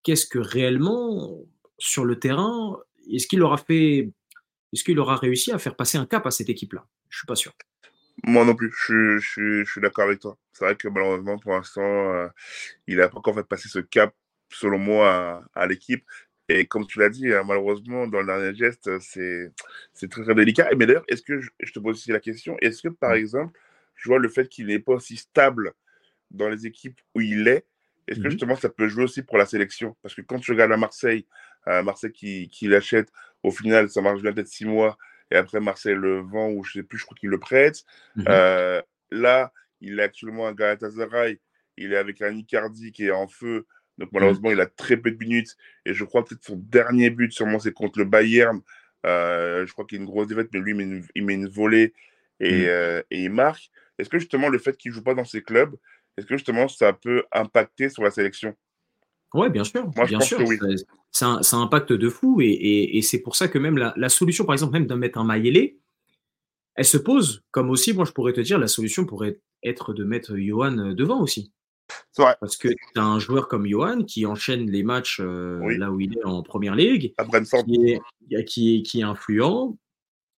[0.02, 1.40] qu'est-ce que réellement,
[1.78, 2.78] sur le terrain,
[3.11, 4.12] est-ce qu'il aura fait,
[4.72, 6.87] est-ce qu'il aura réussi à faire passer un cap à cette équipe-là?
[7.09, 7.52] Je suis pas sûr.
[8.24, 10.37] Moi non plus, je, suis- je, je suis d'accord avec toi.
[10.52, 12.28] C'est vrai que malheureusement, pour l'instant, euh,
[12.87, 14.14] il n'a pas encore fait passer ce cap,
[14.50, 16.04] selon moi, à l'équipe.
[16.48, 19.50] Et comme tu l'as dit, hein, malheureusement, dans le dernier geste, c'est
[20.11, 20.68] très, très délicat.
[20.76, 23.16] Mais d'ailleurs, est-ce que je, je te pose aussi la question, est-ce que par Mm.
[23.16, 23.59] exemple,
[23.94, 25.72] je vois le fait qu'il n'est pas aussi stable
[26.30, 27.64] dans les équipes où il est,
[28.07, 28.30] est-ce que Mhm.
[28.33, 29.96] justement ça peut jouer aussi pour la sélection?
[30.02, 31.26] Parce que quand tu regardes à Marseille,
[31.68, 33.09] euh, Marseille qui, qui l'achète,
[33.42, 34.98] au final, ça marche bien peut-être six mois,
[35.30, 37.85] et après Marseille le vend, ou je sais plus, je crois qu'il le prête.
[38.16, 38.24] Mhm.
[38.28, 41.40] Euh, là, il est actuellement à Galatasaray,
[41.78, 43.66] il est avec un Icardi qui est en feu,
[43.98, 47.33] donc malheureusement, il a très peu de minutes, et je crois peut-être son dernier but,
[47.33, 48.61] sûrement, c'est contre le Bayern.
[49.07, 51.24] Euh, je crois qu'il y a une grosse défaite, mais lui, il met une, il
[51.24, 51.92] met une volée
[52.40, 52.64] et, Mhm.
[52.68, 53.70] euh, et il marque.
[53.98, 55.76] Est-ce que justement le fait qu'il joue pas dans ces clubs,
[56.16, 58.57] est-ce que justement ça peut impacter sur la sélection?
[59.35, 60.38] Ouais, bien sûr, Moi, je bien pense sûr.
[60.38, 60.59] que oui.
[61.11, 64.44] Ça, impacte de fou et, et, et c'est pour ça que même la, la solution,
[64.44, 65.78] par exemple, même de mettre un Maïelé,
[66.74, 67.44] elle se pose.
[67.50, 71.20] Comme aussi, moi, je pourrais te dire, la solution pourrait être de mettre Johan devant
[71.20, 71.52] aussi.
[72.16, 72.37] Vrai.
[72.40, 75.77] Parce que tu as un joueur comme Johan qui enchaîne les matchs euh, Oui.
[75.77, 79.77] là où il est en première ligue, À qui est, qui est, qui est influent.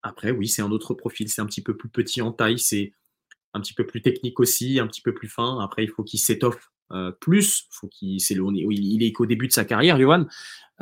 [0.03, 1.29] Après, oui, c'est un autre profil.
[1.29, 2.59] C'est un petit peu plus petit en taille.
[2.59, 2.93] C'est
[3.55, 5.59] un petit peu plus technique aussi, un petit peu plus fin.
[5.61, 7.67] Après, il faut qu'il s'étoffe euh, plus.
[7.71, 10.27] Faut qu'il, c'est le, il est qu'au début de sa carrière, Johan.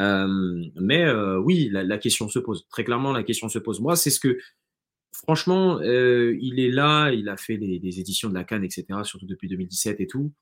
[0.00, 2.66] Euh, mais euh, oui, la, la, question se pose.
[2.68, 3.80] Très clairement, la question se pose.
[3.80, 4.38] Moi, c'est ce que,
[5.12, 9.26] franchement, il est là, il a fait des, des, éditions de la Cannes, etc., surtout
[9.26, 10.32] depuis 2017 et tout.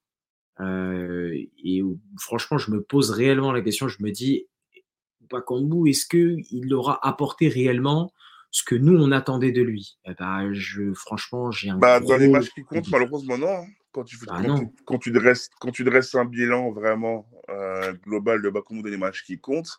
[0.60, 1.82] Et
[2.18, 3.88] franchement, je me pose réellement la question.
[3.88, 4.46] Je me dis,
[5.32, 8.12] Bakambu, est-ce qu'il aura apporté réellement
[8.50, 9.98] ce que nous, on attendait de lui?
[10.04, 11.78] Eh ben, je, Franchement, j'ai un.
[11.78, 13.48] Bah, dans les matchs qui comptent, malheureusement, non.
[13.48, 13.66] Hein.
[13.90, 17.92] Quand tu, bah, quand, Tu, quand, tu dresses, quand tu dresses un bilan vraiment euh,
[18.06, 19.78] global de Bakambu dans les matchs qui comptent,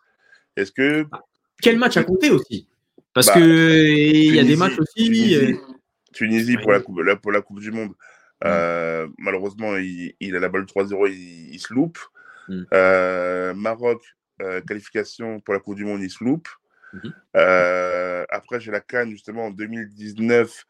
[0.56, 1.04] est-ce que.
[1.04, 1.22] Bah,
[1.62, 2.68] quel match a compté aussi?
[3.12, 5.04] Parce bah, qu'il y a des matchs aussi.
[5.04, 5.56] Tunisie, euh...
[6.12, 7.92] Tunisie pour, la coupe, pour la Coupe du Monde.
[8.44, 11.98] Euh, malheureusement, il, il, a la balle 3-0, il, il, se loupe.
[12.48, 12.62] Mm.
[12.72, 14.02] Euh, Maroc,
[14.42, 16.48] euh, qualification pour la Coupe du Monde, il se loupe.
[16.92, 17.08] Mmh.
[17.36, 20.64] Euh, après, j'ai la Cannes justement en 2019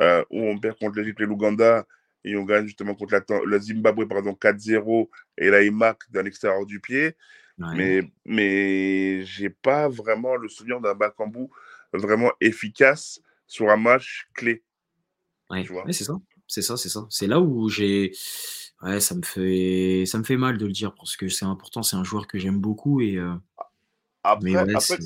[0.00, 1.86] euh, où on perd contre l'Égypte et l'Ouganda
[2.24, 6.10] et on gagne justement contre la, le Zimbabwe par exemple 4-0 et là il marque
[6.10, 7.16] d'un l'extérieur du pied.
[7.58, 7.74] Ouais.
[7.76, 11.48] Mais, mais j'ai pas vraiment le souvenir d'un Bakambu
[11.92, 14.62] vraiment efficace sur un match clé.
[15.50, 16.14] Ouais c'est ça.
[16.48, 17.06] C'est ça, c'est ça.
[17.10, 18.12] C'est là où j'ai.
[18.82, 21.82] Ouais, ça me fait ça me fait mal de le dire parce que c'est important,
[21.82, 23.34] c'est un joueur que j'aime beaucoup et euh...
[24.22, 24.98] après, ouais, après,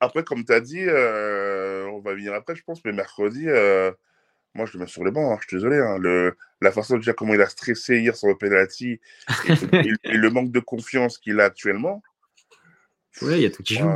[0.00, 3.92] après, comme tu as dit, euh, on va venir après, je pense, mais mercredi, euh,
[4.54, 5.76] moi, je le mets sur les bancs, hein, je suis désolé.
[5.76, 8.98] Hein, le, la façon déjà comment il a stressé hier sur le penalty
[9.48, 12.02] et, et, et, le manque de confiance qu'il a actuellement.
[13.22, 13.90] Ouais, il y a tout qui joue.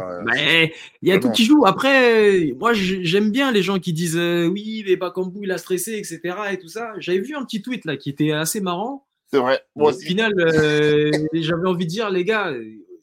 [1.02, 1.64] Il y a tout qui joue.
[1.66, 5.94] Après, moi, j'aime bien les gens qui disent euh, oui, mais Bakambu, il a stressé,
[5.94, 6.36] etc.
[6.50, 6.92] et tout ça.
[6.98, 9.06] J'avais vu un petit tweet là qui était assez marrant.
[9.30, 9.60] C'est vrai.
[9.76, 12.52] Moi Au final, euh, j'avais envie de dire, les gars,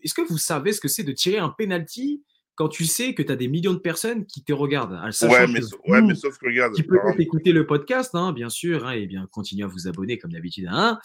[0.03, 2.21] est-ce que vous savez ce que c'est de tirer un penalty
[2.55, 4.93] quand tu sais que tu as des millions de personnes qui te regardent.
[4.93, 6.73] Ouais mais, que ouais, mais, sauf que regarde.
[6.75, 10.17] Tu peux écouter le podcast, hein, bien sûr, hein, et bien continuer à vous abonner
[10.17, 10.67] comme d'habitude.
[10.69, 10.99] Hein.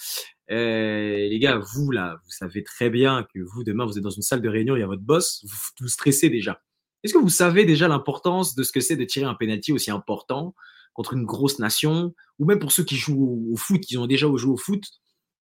[0.50, 4.10] Euh, les gars, vous là, vous savez très bien que vous demain vous êtes dans
[4.10, 6.62] une salle de réunion, il y a votre boss, vous, vous stressez déjà.
[7.02, 9.90] Est-ce que vous savez déjà l'importance de ce que c'est de tirer un penalty aussi
[9.90, 10.54] important
[10.94, 14.26] contre une grosse nation, ou même pour ceux qui jouent au foot, qui ont déjà
[14.34, 14.82] joué au foot?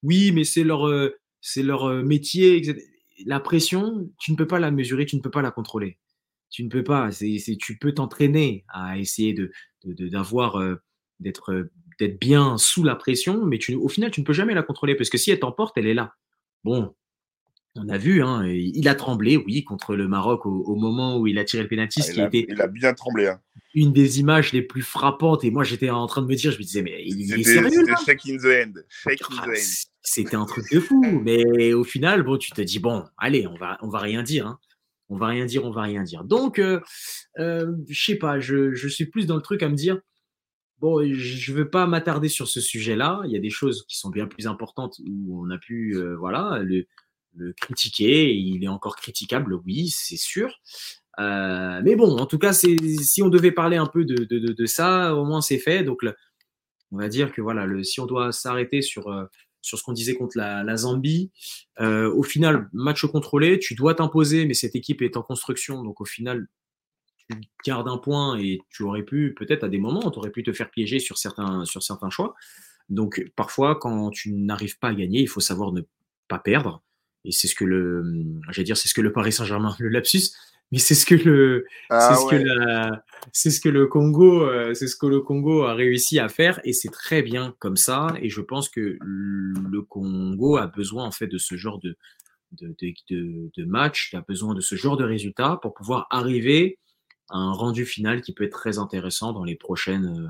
[0.03, 2.84] Oui, mais c'est leur, euh, c'est leur euh, métier, etc
[3.25, 5.97] la pression, tu ne peux pas la mesurer, tu ne peux pas la contrôler.
[6.49, 7.12] Tu ne peux pas.
[7.12, 9.51] C'est, tu peux t'entraîner à essayer de,
[9.84, 10.75] de, d'avoir, euh,
[11.19, 14.54] d'être, euh, d'être bien sous la pression, mais tu, au final, tu ne peux jamais
[14.54, 16.13] la contrôler parce que si elle t'emporte, elle est là.
[16.63, 16.93] Bon,
[17.75, 21.28] on a vu, hein, il a tremblé, oui, contre le Maroc au, au moment où
[21.28, 23.28] il a tiré le pénalty, ah, qui a, était il a bien tremblé.
[23.28, 23.41] Hein.
[23.73, 25.43] une des images les plus frappantes.
[25.43, 27.86] Et moi, j'étais en train de me dire, je me disais, mais il, est sérieux
[27.86, 27.95] là?
[28.06, 28.73] Shake in the end.
[28.89, 29.94] Shake in the end.
[30.08, 31.02] C'était un truc de fou.
[31.24, 34.48] Mais au final, bon, tu te dis, bon, allez, on va, on va rien dire.
[34.48, 34.60] Hein.
[35.10, 36.24] On va rien dire, on va rien dire.
[36.24, 36.80] Donc, euh,
[37.39, 40.00] euh, je sais pas, je, suis plus dans le truc à me dire,
[40.80, 43.22] Bon, je ne veux pas m'attarder sur ce sujet-là.
[43.26, 46.18] Il y a des choses qui sont bien plus importantes où on a pu, euh,
[46.18, 46.86] voilà, le,
[47.34, 48.34] le critiquer.
[48.36, 50.60] Il est encore critiquable, oui, c'est sûr.
[51.20, 55.15] Euh, mais bon, en tout cas, si on devait parler un peu de, de, ça,
[55.15, 55.84] au moins c'est fait.
[55.84, 56.02] Donc,
[56.91, 59.26] on va dire que voilà, si on doit s'arrêter sur, euh,
[59.65, 61.32] sur ce qu'on disait contre la, Zambie,
[61.80, 65.84] euh, au final, match contrôlé, tu dois t'imposer, mais cette équipe est en construction.
[65.84, 66.47] Donc, au final,
[67.28, 70.43] tu gardes un point et tu aurais pu, peut-être à des moments, tu aurais pu
[70.43, 72.36] te faire piéger sur certains, sur certains choix.
[72.89, 75.82] Donc, parfois, quand tu n'arrives pas à gagner, il faut savoir ne
[76.28, 76.84] pas perdre.
[77.23, 78.04] Et c'est ce que le,
[78.60, 80.30] dire, c'est ce que le Paris Saint-Germain, le lapsus,
[80.71, 82.43] mais c'est ce que le, ah, c'est ce ouais.
[82.43, 86.30] la, c'est ce que le Congo, euh, c'est ce que le Congo a réussi à
[86.30, 88.08] faire, et c'est très bien comme ça.
[88.21, 91.97] Et je pense que le Congo a besoin en fait de ce genre de,
[92.51, 96.08] de, de, de, de match, il a besoin de ce genre de résultats pour pouvoir
[96.10, 96.80] arriver
[97.30, 100.28] à un rendu final qui peut être très intéressant dans les prochaines, euh,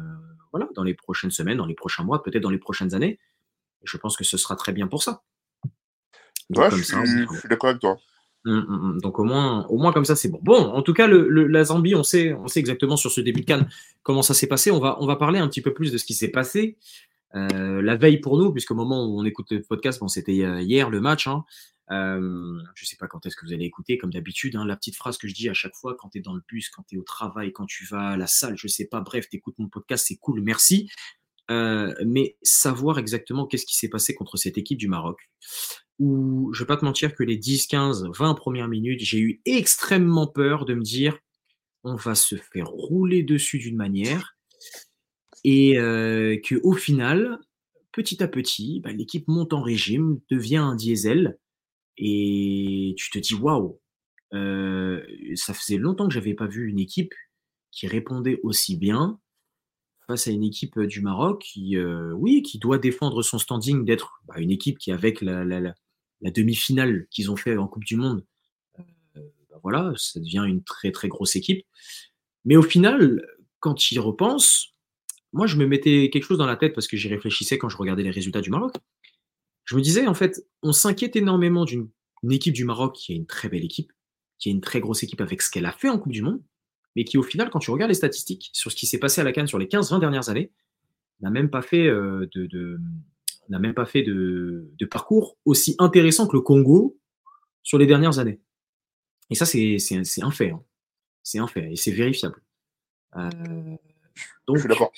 [0.52, 3.20] voilà, dans les prochaines semaines, dans les prochains mois, peut-être dans les prochaines années.
[3.82, 5.24] Et je pense que ce sera très bien pour ça.
[6.50, 7.98] Donc, ouais, je, ça, suis, je suis d'accord avec toi.
[8.46, 10.40] Mmh, donc au moins, au moins comme ça, c'est bon.
[10.44, 13.46] Bon, en tout cas, la Zambie, on sait, on sait exactement sur ce début de
[13.46, 13.68] Cannes
[14.04, 14.72] comment ça s'est passé.
[14.72, 16.78] On va, on va parler un petit peu plus de ce qui s'est passé
[17.36, 20.90] euh, la veille pour nous, puisqu'au moment où on écoute le podcast, bon, c'était hier
[20.90, 21.28] le match.
[21.28, 21.44] Hein.
[21.92, 24.96] Euh, je sais pas quand est-ce que vous allez écouter, comme d'habitude, hein, la petite
[24.96, 26.96] phrase que je dis à chaque fois quand tu es dans le bus, quand tu
[26.96, 29.70] es au travail, quand tu vas à la salle, je sais pas, bref, tu mon
[29.70, 30.90] podcast, c'est cool, merci.
[31.52, 35.30] Euh, mais savoir exactement qu'est-ce qui s'est passé contre cette équipe du Maroc,
[36.00, 39.42] où je vais pas te mentir que les 10, 15, 20 premières minutes, j'ai eu
[39.46, 41.18] extrêmement peur de me dire
[41.84, 44.36] on va se faire rouler dessus d'une manière
[45.44, 47.40] et euh, que au final,
[47.92, 51.38] petit à petit, bah, l'équipe monte en régime, devient un diesel
[51.98, 53.80] et tu te dis waouh,
[54.34, 55.06] euh,
[55.36, 57.14] ça faisait longtemps que j'avais pas vu une équipe
[57.72, 59.20] qui répondait aussi bien
[60.08, 61.78] face à une équipe du Maroc qui,
[62.16, 65.74] oui, qui doit défendre son standing d'être bah, une équipe qui, avec la, la
[66.22, 68.26] demi-finale qu'ils ont fait en Coupe du Monde,
[68.76, 71.66] bah, voilà, ça devient une très très grosse équipe.
[72.44, 73.26] Mais au final,
[73.60, 74.74] quand ils repensent,
[75.34, 77.78] moi je me mettais quelque chose dans la tête parce que j'y réfléchissais quand je
[77.78, 78.76] regardais les résultats du Maroc.
[79.66, 81.90] Je me disais, en fait, on s'inquiète énormément d'une
[82.30, 83.92] équipe du Maroc qui est une très belle équipe,
[84.38, 86.42] qui est une très grosse équipe avec ce qu'elle a fait en Coupe du Monde,
[86.96, 89.24] mais qui au final, quand tu regardes les statistiques sur ce qui s'est passé à
[89.24, 90.52] la Cannes sur les 15-20 dernières années,
[91.22, 92.80] n'a même pas fait euh, de,
[93.50, 96.98] n'a même pas fait de, parcours aussi intéressant que le Congo
[97.64, 98.40] sur les dernières années.
[99.30, 99.78] Et ça, c'est
[100.22, 100.52] un fait.
[100.52, 100.62] Hein.
[101.24, 102.42] C'est un fait et c'est vérifiable.
[103.16, 103.30] Euh,
[104.48, 104.92] donc, Je suis d'accord.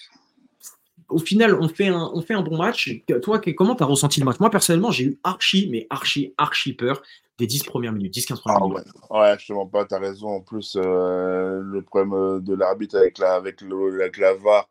[1.10, 2.92] Au final, on fait un, on fait un bon match.
[3.22, 4.40] Toi, comment tu as ressenti le match?
[4.42, 7.02] Moi, personnellement, j'ai eu archi, mais archi, archi peur
[7.38, 8.94] des 10 premières minutes, 10-15 premières ah, minutes.
[9.10, 10.28] Ouais, ouais justement pas, tu as raison.
[10.28, 14.70] En plus, euh, le problème euh, de l'arbitre avec la, avec, le, avec la VAR,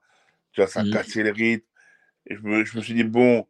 [0.52, 0.90] tu vois, ça a mmh.
[0.90, 1.64] cassé le rythme.
[2.26, 3.46] Et je me, je me suis dit, bon,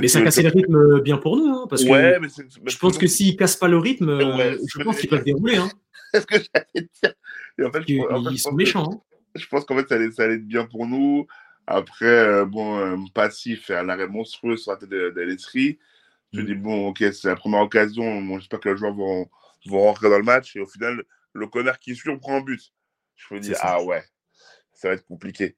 [0.00, 3.36] mais ça casse le rythme bien pour nous, hein, parce que je pense que s'ils
[3.36, 5.56] cassent pas le rythme, euh, je pense qu'ils peuvent dérouler.
[5.56, 5.70] Hein.
[6.14, 7.66] ce que j'allais dire.
[7.66, 8.90] en fait, ils sont méchants.
[8.92, 9.00] Hein.
[9.34, 11.26] Je pense qu'en fait, ça allait, ça allait, être bien pour nous.
[11.66, 15.78] Après, euh, bon, euh, Passif fait un arrêt monstrueux sur la tête d'Alessri.
[16.32, 16.46] Je mm.
[16.46, 18.38] dis, bon, ok, c'est la première occasion.
[18.38, 19.28] J'espère que les joueurs vont,
[19.66, 20.56] vont rentrer dans le match.
[20.56, 21.02] Et au final,
[21.32, 22.72] le connard qui suit, on prend un but.
[23.16, 24.02] Je me dis, ah ouais,
[24.72, 25.56] ça va être compliqué.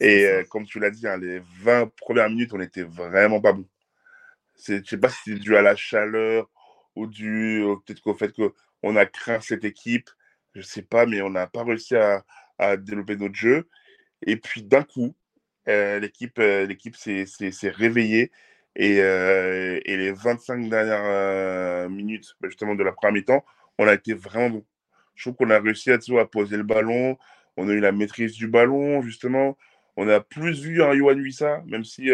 [0.00, 3.66] Et comme tu l'as dit, hein, les 20 premières minutes, on n'était vraiment pas bon.
[4.66, 6.48] Je ne sais pas si c'est dû à la chaleur
[6.96, 10.10] ou dû peut-être qu'au fait qu'on a craint cette équipe.
[10.54, 12.24] Je ne sais pas, mais on n'a pas réussi à,
[12.76, 13.68] développer notre jeu.
[14.22, 15.14] Et puis d'un coup,
[15.68, 18.30] euh, l'équipe euh, s'est réveillée.
[18.76, 23.44] Et, euh, les 25 dernières minutes, bah, justement, de la première mi-temps,
[23.78, 24.64] on a été vraiment bon.
[25.16, 27.18] Je trouve qu'on a réussi à, poser le ballon.
[27.56, 29.56] On a eu la maîtrise du ballon, justement.
[29.96, 32.10] On a plus vu un Yohan Wissa, même si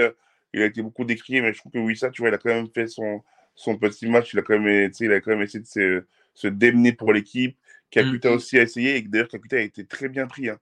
[0.53, 2.51] il a été beaucoup décrié, mais je trouve que Wissa, tu vois, il a quand
[2.51, 3.23] même fait son,
[3.55, 4.33] son petit match.
[4.33, 6.03] Il a quand même, il a quand même essayé de se,
[6.35, 7.57] se démener pour l'équipe.
[7.91, 8.35] Kakuta mm.
[8.35, 10.59] aussi a essayé, et d'ailleurs, Kakuta a été très bien pris hein,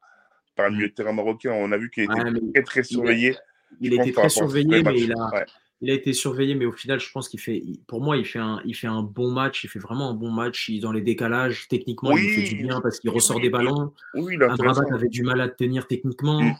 [0.56, 0.74] par le mm.
[0.76, 1.52] milieu de terrain marocain.
[1.52, 2.14] On a vu qu'il était
[2.52, 3.36] très, très surveillé.
[3.80, 5.44] Il, a, été très surveillé, mais il a,
[5.80, 8.38] il a été surveillé, mais au final, je pense qu'il fait, pour moi, il fait,
[8.38, 9.62] un, il fait un bon match.
[9.64, 10.68] Il fait vraiment un bon match.
[10.68, 11.68] Il dans les décalages.
[11.68, 13.92] Techniquement, il fait du bien parce qu'il ressort des ballons.
[14.14, 14.52] Oui, il a
[14.94, 16.42] avait du mal à tenir techniquement.
[16.42, 16.54] Mm.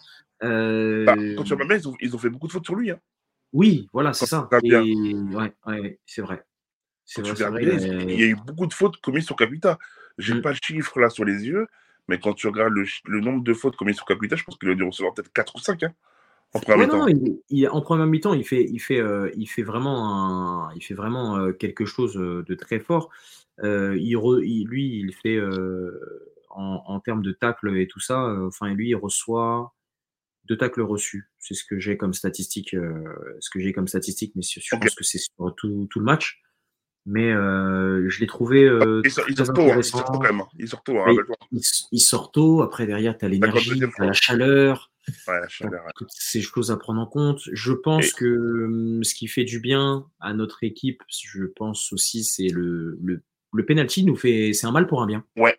[0.45, 1.05] Euh...
[1.05, 2.91] Bah, quand tu regardes, ils ont, ils ont fait beaucoup de fautes sur lui.
[2.91, 3.01] Hein.
[3.53, 4.49] Oui, voilà, c'est ça.
[4.53, 6.45] ouais, ouais, c'est vrai.
[7.05, 9.79] C'est vrai, Il y a eu beaucoup de fautes commises sur Capita.
[10.19, 10.43] J'ai n'ai mmh.
[10.43, 11.67] pas le chiffre là sur les yeux,
[12.07, 14.75] mais quand tu regardes le, nombre de fautes commises sur Capita, je pense qu'il a
[14.75, 15.95] dû recevoir peut-être 4 ou 5 hein,
[16.53, 17.75] en première mi-temps.
[17.75, 21.53] en première mi-temps, il fait, il, fait, euh, il fait vraiment, il fait vraiment euh,
[21.53, 23.11] quelque chose euh, de très fort.
[23.63, 25.41] il, lui, il fait
[26.51, 29.73] en, en, termes de tacle et tout ça, enfin, lui, il reçoit
[30.49, 31.31] deux tacles reçus.
[31.39, 33.05] C'est ce que j'ai comme statistique, euh,
[33.41, 36.41] ce que j'ai comme statistique, mais je pense que c'est sur tout, tout, le match.
[37.07, 38.65] Mais euh, je l'ai trouvé.
[38.65, 40.43] Euh, il, sort, il, sort tôt, hein, il sort tôt quand même.
[40.59, 41.15] Il sort tôt, hein,
[41.93, 42.63] il, sort tôt.
[42.63, 44.91] Après, derrière, tu as l'énergie, tu as la chaleur.
[45.27, 47.41] Ouais, la chaleur Toutes ces choses à prendre en compte.
[47.53, 52.25] Je pense que hum, ce qui fait du bien à notre équipe, je pense aussi,
[52.25, 53.23] c'est le, le,
[53.55, 54.53] le penalty nous fait.
[54.53, 55.25] C'est un mal pour un bien.
[55.37, 55.59] Ouais,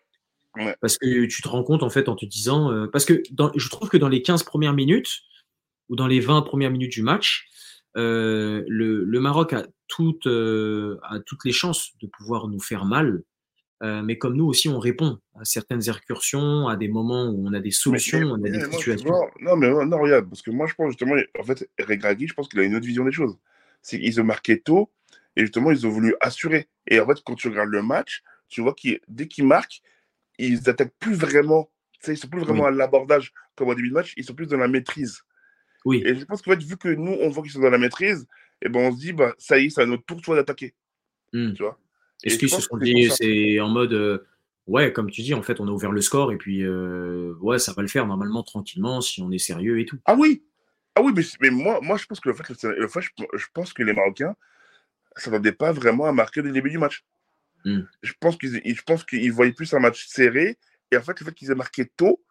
[0.82, 2.72] parce que tu te rends compte, en fait, en te disant.
[2.72, 5.22] Euh, parce que dans, je trouve que dans les 15 premières minutes,
[5.90, 7.48] ou dans les 20 premières minutes du match,
[7.98, 12.86] euh, le, le, Maroc a, toutes euh, a toutes les chances de pouvoir nous faire
[12.86, 13.24] mal.
[13.82, 17.60] mais comme nous aussi, on répond à certaines incursions, à des moments où on a
[17.60, 19.30] des solutions, on a des situations.
[19.40, 22.50] non, mais non, regarde, parce que moi, je pense justement, en fait, Regragui, je pense
[22.50, 23.38] qu'il a une autre vision des choses.
[23.82, 24.92] C'est qu'ils ont marqué tôt,
[25.36, 26.68] et justement, ils ont voulu assurer.
[26.88, 29.82] Et en fait, quand tu regardes le match, tu vois que dès qu'ils marquent,
[30.47, 31.69] ils attaquent plus vraiment.
[32.08, 34.58] Ils sont plus vraiment à l'abordage comme au début de match, ils sont plus dans
[34.58, 35.21] la maîtrise.
[35.86, 36.02] Oui.
[36.06, 38.25] Et je pense qu'en fait, vu que nous, on voit qu'ils sont dans la maîtrise,
[38.62, 40.36] et eh ben on se dit, bah, ça y est, c'est à notre tour toi
[40.36, 40.73] d'attaquer.
[41.34, 41.54] Hmm.
[41.54, 41.80] Tu vois
[42.23, 44.25] Est-ce qu'ils se sont dit, c'est en mode, euh,
[44.67, 47.60] ouais, comme tu dis, en fait, on a ouvert le score et puis, euh, ouais,
[47.60, 49.97] ça va le faire normalement, tranquillement, si on est sérieux et tout.
[50.06, 50.43] Ah oui
[50.95, 53.71] Ah oui, mais, mais moi, moi, je pense que le fait, le fait je, pense
[53.71, 54.36] que les Marocains
[55.15, 57.06] ne s'attendaient pas vraiment à marquer dès le début du match.
[57.65, 57.82] Hmm.
[58.02, 60.58] Je pense qu'ils je pense qu'ils voyaient plus un match serré.
[60.91, 62.22] Et en fait, le fait qu'ils aient marqué tôt,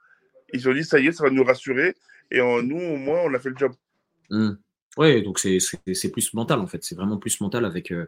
[0.52, 1.94] ils ont dit ça y est, ça va nous rassurer.
[2.30, 3.72] Et en, nous, au moins, on a fait le job.
[4.30, 4.52] Hmm.
[4.96, 6.82] Oui, donc c'est plus mental en fait.
[6.82, 8.06] C'est vraiment plus mental avec, euh,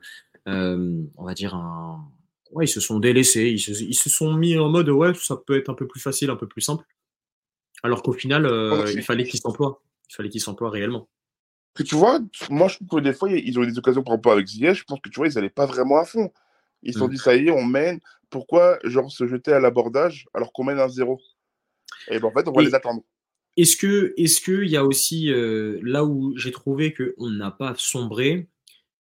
[0.48, 2.04] euh, on va dire, un.
[2.50, 3.48] Ouais, ils se sont délaissés.
[3.48, 6.00] Ils se, ils se, sont mis en mode ouais, ça peut être un peu plus
[6.00, 6.84] facile, un peu plus simple.
[7.84, 9.80] Alors qu'au final, euh, il fallait qu'ils s'emploient.
[10.10, 11.08] Il fallait qu'ils s'emploient réellement.
[11.74, 12.18] Que tu vois,
[12.50, 14.78] moi je trouve que des fois, ils ont eu des occasions par rapport avec Ziyech.
[14.78, 16.32] Je pense que tu vois, ils n'allaient pas vraiment à fond.
[16.82, 17.10] Ils se sont mmh.
[17.10, 18.00] dit, ça y est, on mène.
[18.30, 21.20] Pourquoi, genre, se jeter à l'abordage alors qu'on mène un zéro?
[22.08, 23.02] Et ben, en fait, on va les attendre.
[23.56, 27.50] est-ce que, est-ce que il y a aussi euh, là où j'ai trouvé qu'on n'a
[27.50, 28.48] pas sombré,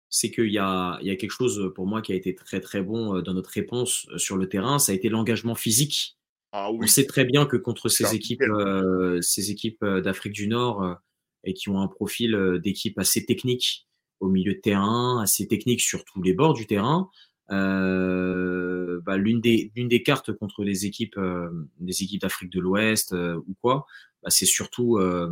[0.09, 2.59] c'est qu'il y a, il y a quelque chose pour moi qui a été très
[2.59, 6.17] très bon euh, dans notre réponse euh, sur le terrain, ça a été l'engagement physique.
[6.51, 8.51] Ah On sait très bien que contre ces équipes, Piquel.
[8.51, 10.95] euh, ces équipes d'Afrique du Nord euh,
[11.43, 13.87] et qui ont un profil d'équipe assez technique
[14.19, 17.09] au milieu de terrain, assez technique sur tous les bords du terrain,
[17.51, 22.59] euh, bah, l'une des, l'une des cartes contre les équipes, euh, des équipes d'Afrique de
[22.59, 23.85] l'Ouest euh, ou quoi,
[24.23, 25.29] bah, c'est surtout, euh,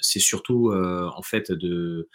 [0.00, 2.08] c'est surtout euh, en fait de,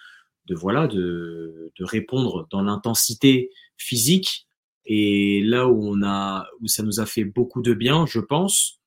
[0.45, 4.47] de voilà, de, de répondre dans l'intensité physique.
[4.85, 8.79] Et là où on a, où ça nous a fait beaucoup de bien, je pense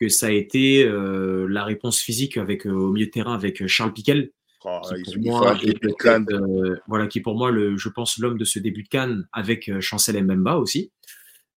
[0.00, 3.92] que ça a été euh, la réponse physique avec au milieu de terrain avec Charles
[3.92, 4.32] Piquel,
[4.64, 8.44] Qui il pour moi est euh, voilà, qui pour moi le, je pense l'homme de
[8.44, 10.90] ce début de Cannes avec euh, Chancel Mbemba aussi,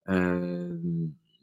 [0.10, 0.78] euh,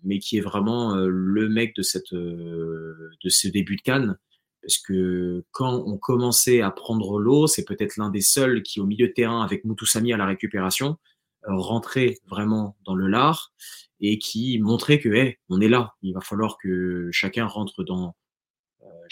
[0.02, 4.18] mais qui est vraiment euh, le mec de cette, euh, de ce début de Cannes.
[4.60, 8.86] Parce que quand on commençait à prendre l'eau, c'est peut-être l'un des seuls qui, au
[8.86, 10.98] milieu de terrain, avec Moutoussamy à la récupération,
[11.48, 13.52] euh, rentrait vraiment dans le lard
[14.00, 15.94] et qui montrait que, hey, on est là.
[16.02, 18.14] Il va falloir que chacun rentre dans,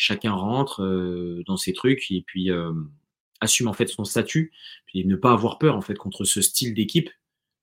[0.01, 2.73] chacun rentre euh, dans ses trucs et puis euh,
[3.41, 4.53] assume en fait son statut,
[4.87, 7.11] puis ne pas avoir peur en fait contre ce style d'équipe,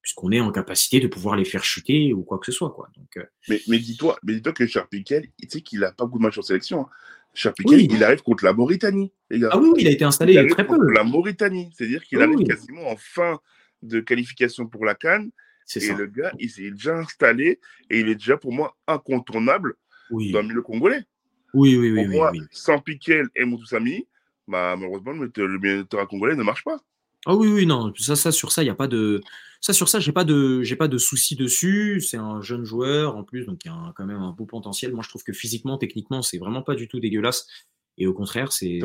[0.03, 2.69] puisqu'on est en capacité de pouvoir les faire chuter ou quoi que ce soit.
[2.71, 2.89] Quoi.
[2.95, 6.05] Donc, euh, Mais, mais dis-toi mais dis-toi que Charles Piquel, tu sais qu'il a pas
[6.05, 6.81] beaucoup de matchs en sélection.
[6.81, 6.89] hein.
[7.33, 7.87] Charles Piquel, Oui.
[7.91, 9.49] il arrive contre la Mauritanie, les gars.
[9.51, 10.77] ah oui, il a été Il installé arrive très peu.
[10.93, 11.71] la Mauritanie.
[11.75, 12.45] C'est-à-dire qu'il Oui, arrive oui.
[12.45, 13.39] quasiment en fin
[13.83, 15.31] de qualification pour la Cannes.
[15.65, 15.95] C'est Et ça.
[15.97, 19.75] le gars, il s'est déjà installé et il est déjà pour moi incontournable
[20.09, 21.03] dans le milieu congolais.
[21.53, 21.95] Oui, oui, oui.
[21.95, 22.41] Pour oui, moi, oui.
[22.51, 24.07] sans Piquel et Moutoussamy,
[24.47, 26.79] bah, malheureusement, le milieu congolais ne marche pas.
[27.25, 29.21] Ah oui, oui, non, ça, ça sur ça, il y a pas de,
[29.59, 31.99] ça sur ça, j'ai pas de, j'ai pas de souci dessus.
[31.99, 34.45] C'est un jeune joueur en plus, donc il y a un- quand même un beau
[34.45, 34.93] potentiel.
[34.93, 37.47] Moi, je trouve que physiquement, techniquement, c'est vraiment pas du tout dégueulasse.
[37.97, 38.79] Et au contraire, c'est,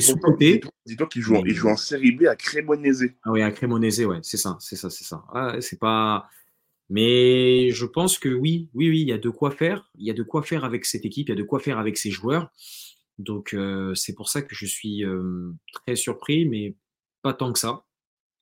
[0.00, 0.62] sous-côté.
[0.86, 1.34] dis-toi qu'il joue,
[1.68, 3.10] en- série B à Cremonese.
[3.24, 5.24] Ah oui, à Cremonese, ouais, c'est ça, c'est ça, c'est ça.
[5.34, 6.28] Ah, c'est pas.
[6.90, 9.90] Mais je pense que oui, oui, oui, il y a de quoi faire.
[9.96, 11.78] Il y a de quoi faire avec cette équipe, il y a de quoi faire
[11.78, 12.50] avec ces joueurs.
[13.18, 15.52] Donc euh, c'est pour ça que je suis euh,
[15.86, 16.76] très surpris, mais
[17.22, 17.84] pas tant que ça,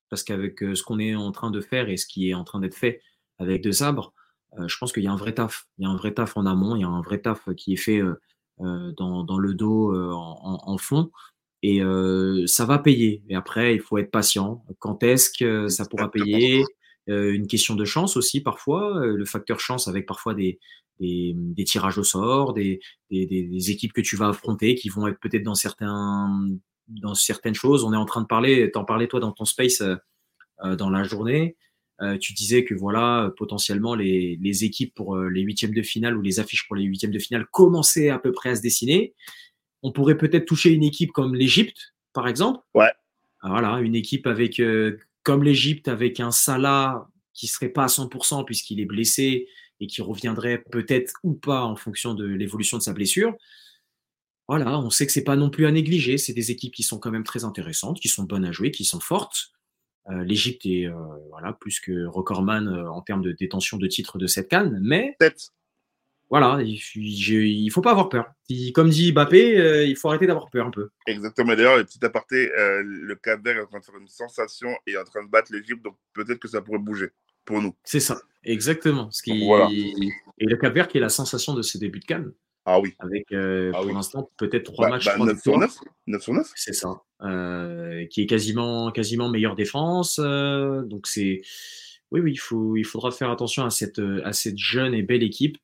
[0.09, 2.43] parce qu'avec euh, ce qu'on est en train de faire et ce qui est en
[2.45, 3.01] train d'être fait
[3.39, 4.13] avec De Sabre,
[4.59, 5.67] euh, je pense qu'il y a un vrai taf.
[5.79, 7.73] Il y a un vrai taf en amont, il y a un vrai taf qui
[7.73, 8.01] est fait
[8.59, 11.11] dans, dans le dos, euh, en, en- fond.
[11.63, 13.23] Et euh, ça va payer.
[13.29, 14.63] Et après, il faut être patient.
[14.79, 16.63] Quand est-ce que ça pourra payer?
[17.07, 18.97] Une question de chance aussi parfois.
[18.97, 20.59] euh, le facteur chance avec parfois des,
[20.99, 22.79] des, des tirages au sort, des,
[23.11, 26.29] des, équipes que tu vas affronter qui vont être peut-être dans certains
[26.87, 27.83] dans certaines choses.
[27.83, 29.95] On est en train de parler, t'en parlais toi dans ton space euh,
[30.63, 31.55] euh, dans la journée.
[32.01, 35.81] Euh, tu disais que voilà, euh, potentiellement les, les équipes pour euh, les huitièmes de
[35.81, 38.61] finale ou les affiches pour les huitièmes de finale commençaient à peu près à se
[38.61, 39.15] dessiner.
[39.81, 42.59] On pourrait peut-être toucher une équipe comme l'Égypte, par exemple.
[42.75, 42.91] Ouais.
[43.41, 47.87] Ah, Voilà, une équipe avec euh, comme l'Égypte avec un Salah qui serait pas à
[47.87, 49.49] 100% puisqu'il est blessé
[49.81, 53.35] et qui reviendrait peut-être ou pas en fonction de l'évolution de sa blessure.
[54.47, 56.17] Voilà, on sait que c'est pas non plus à négliger.
[56.17, 58.85] C'est des équipes qui sont quand même très intéressantes, qui sont bonnes à jouer, qui
[58.85, 59.49] sont fortes.
[60.09, 60.95] Euh, L'Égypte est euh,
[61.29, 65.17] voilà plus que recordman euh, en termes de détention de titres de cette canne, mais.
[66.29, 68.25] Voilà, il, il faut pas avoir peur.
[68.73, 70.89] Comme dit Mbappé, euh, il faut arrêter d'avoir peur un peu.
[71.05, 71.55] Exactement.
[71.55, 74.69] D'ailleurs, le petit aparté, euh, le Cap Vert est en train de faire une sensation
[74.85, 77.09] et est en train de battre l'Égypte, donc peut-être que ça pourrait bouger
[77.45, 77.73] pour nous.
[77.85, 79.09] C'est ça, exactement.
[79.11, 79.45] Ce qui...
[79.45, 79.69] Voilà.
[79.71, 82.33] Et le Cap Vert qui est la sensation de ce début de canne,
[82.65, 82.93] Ah oui.
[82.99, 83.93] avec euh, Ah pour oui.
[83.93, 85.59] l'instant peut-être trois Bah, matchs, bah, trois 9 sur victoires.
[85.69, 85.77] 9.
[86.07, 86.51] 9 sur 9.
[86.55, 86.89] C'est ça.
[88.09, 90.17] Qui est quasiment, quasiment meilleure défense.
[90.19, 91.41] donc c'est,
[92.11, 95.23] oui, oui, il faut, il faudra faire attention à cette, à cette jeune et belle
[95.23, 95.57] équipe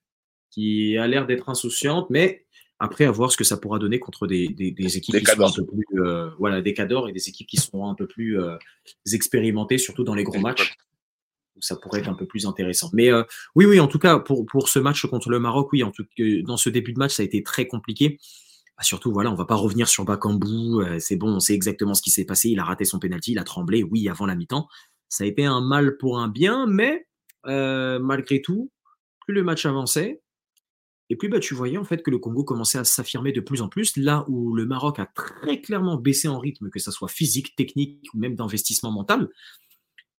[0.53, 2.45] qui a l'air d'être insouciante, mais
[2.79, 5.31] après à voir ce que ça pourra donner contre des, des, des équipes Des qui
[5.31, 8.07] sont un peu plus, euh, voilà, des cadors et des équipes qui seront un peu
[8.07, 8.55] plus euh,
[9.11, 10.75] expérimentées, surtout dans les gros matchs.
[11.55, 12.89] où Ça pourrait être un peu plus intéressant.
[12.93, 13.23] Mais euh,
[13.55, 16.05] oui, oui, en tout cas, pour, pour ce match contre le Maroc, oui, en tout
[16.15, 18.19] cas, dans ce début de match, ça a été très compliqué.
[18.77, 20.99] Ah, surtout, voilà, on va pas revenir sur Bakambu.
[20.99, 22.49] c'est bon, on sait exactement ce qui s'est passé.
[22.49, 24.67] Il a raté son penalty, il a tremblé, oui, avant la mi-temps.
[25.09, 27.07] Ça a été un mal pour un bien, mais
[27.45, 28.71] malgré tout,
[29.25, 30.21] plus le match avançait,
[31.13, 33.61] et puis bah, tu voyais en fait que le Congo commençait à s'affirmer de plus
[33.61, 37.07] en plus, là où le Maroc a très clairement baissé en rythme, que ça soit
[37.07, 39.29] physique, technique ou même d'investissement mental.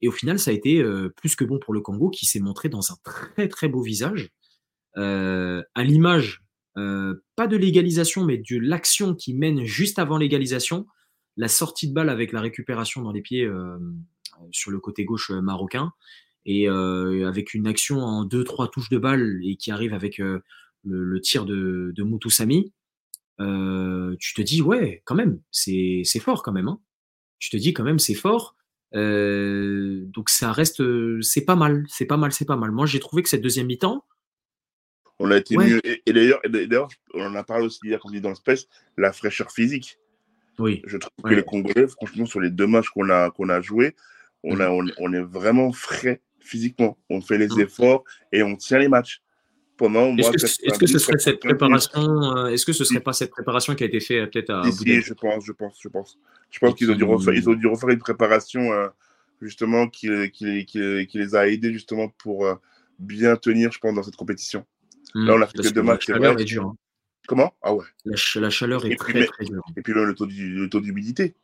[0.03, 2.39] Et au final, ça a été euh, plus que bon pour le Congo, qui s'est
[2.39, 4.31] montré dans un très très beau visage,
[4.97, 6.45] euh, à l'image
[6.77, 10.87] euh, pas de l'égalisation, mais de l'action qui mène juste avant l'égalisation,
[11.37, 13.51] la sortie de balle avec la récupération dans les pieds
[14.53, 15.91] sur le côté gauche marocain,
[16.47, 20.21] et avec une action en deux trois touches de balle et qui arrive avec
[20.85, 22.73] le, le tir de, de Moutoussamy.
[23.39, 26.69] tu te dis, ouais, quand même, c'est fort quand même.
[26.69, 26.81] Hein.
[27.39, 28.57] Tu te dis quand même, c'est fort.
[28.93, 30.83] donc ça reste,
[31.21, 32.71] c'est pas mal, c'est pas mal, c'est pas mal.
[32.71, 34.05] Moi, j'ai trouvé que cette deuxième mi-temps,
[35.19, 35.81] on a été mieux.
[35.85, 38.67] Et, d'ailleurs, on en a parlé aussi hier quand on dit dans le space,
[38.97, 39.99] la fraîcheur physique.
[40.59, 40.83] Oui.
[40.87, 43.95] Je trouve que les Congolais, franchement, sur les deux matchs qu'on a, qu'on a joués,
[44.43, 44.93] on, a, mm.
[44.99, 46.99] on, est vraiment frais physiquement.
[47.11, 47.61] On fait les mm.
[47.61, 49.23] efforts et on tient les matchs.
[49.77, 50.31] Pendant est-ce
[50.79, 53.87] que, ce serait cette préparation euh, Est-ce que ce serait pas cette préparation qui a
[53.87, 56.19] été faite peut-être à si, je pense, je pense, je pense.
[56.51, 58.87] Je pense qu'ils ont dû refaire, ils ont dû refaire une préparation euh,
[59.43, 62.55] justement qui, qui, qui, qui, les a aidés justement pour euh,
[63.01, 64.65] bien tenir, je pense, dans cette compétition.
[65.15, 66.09] Là, on a fait que deux matchs.
[66.09, 66.67] La chaleur est dure.
[66.67, 66.77] Hein.
[67.27, 67.53] Comment?
[67.63, 67.85] Ah ouais.
[68.05, 69.63] La, la chaleur est très, très dure.
[69.77, 71.35] Et puis le taux, le taux d'humidité.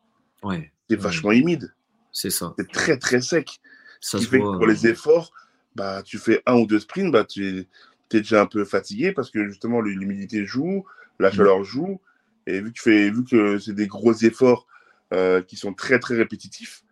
[0.43, 0.73] Ouais.
[0.89, 1.75] C'est vachement humide.
[2.13, 2.55] C'est ça.
[2.59, 3.61] C'est très, très sec.
[4.01, 5.33] Ça Ce qui fait que pour les efforts,
[5.75, 7.69] bah, tu fais un ou deux sprints, bah, tu
[8.13, 10.85] es, déjà un peu fatigué parce que justement, l'humidité joue,
[11.19, 11.33] la mm.
[11.33, 12.01] chaleur joue.
[12.47, 14.67] Et vu que, fais, vu que c'est des gros efforts
[15.13, 16.83] euh, qui sont très, très répétitifs,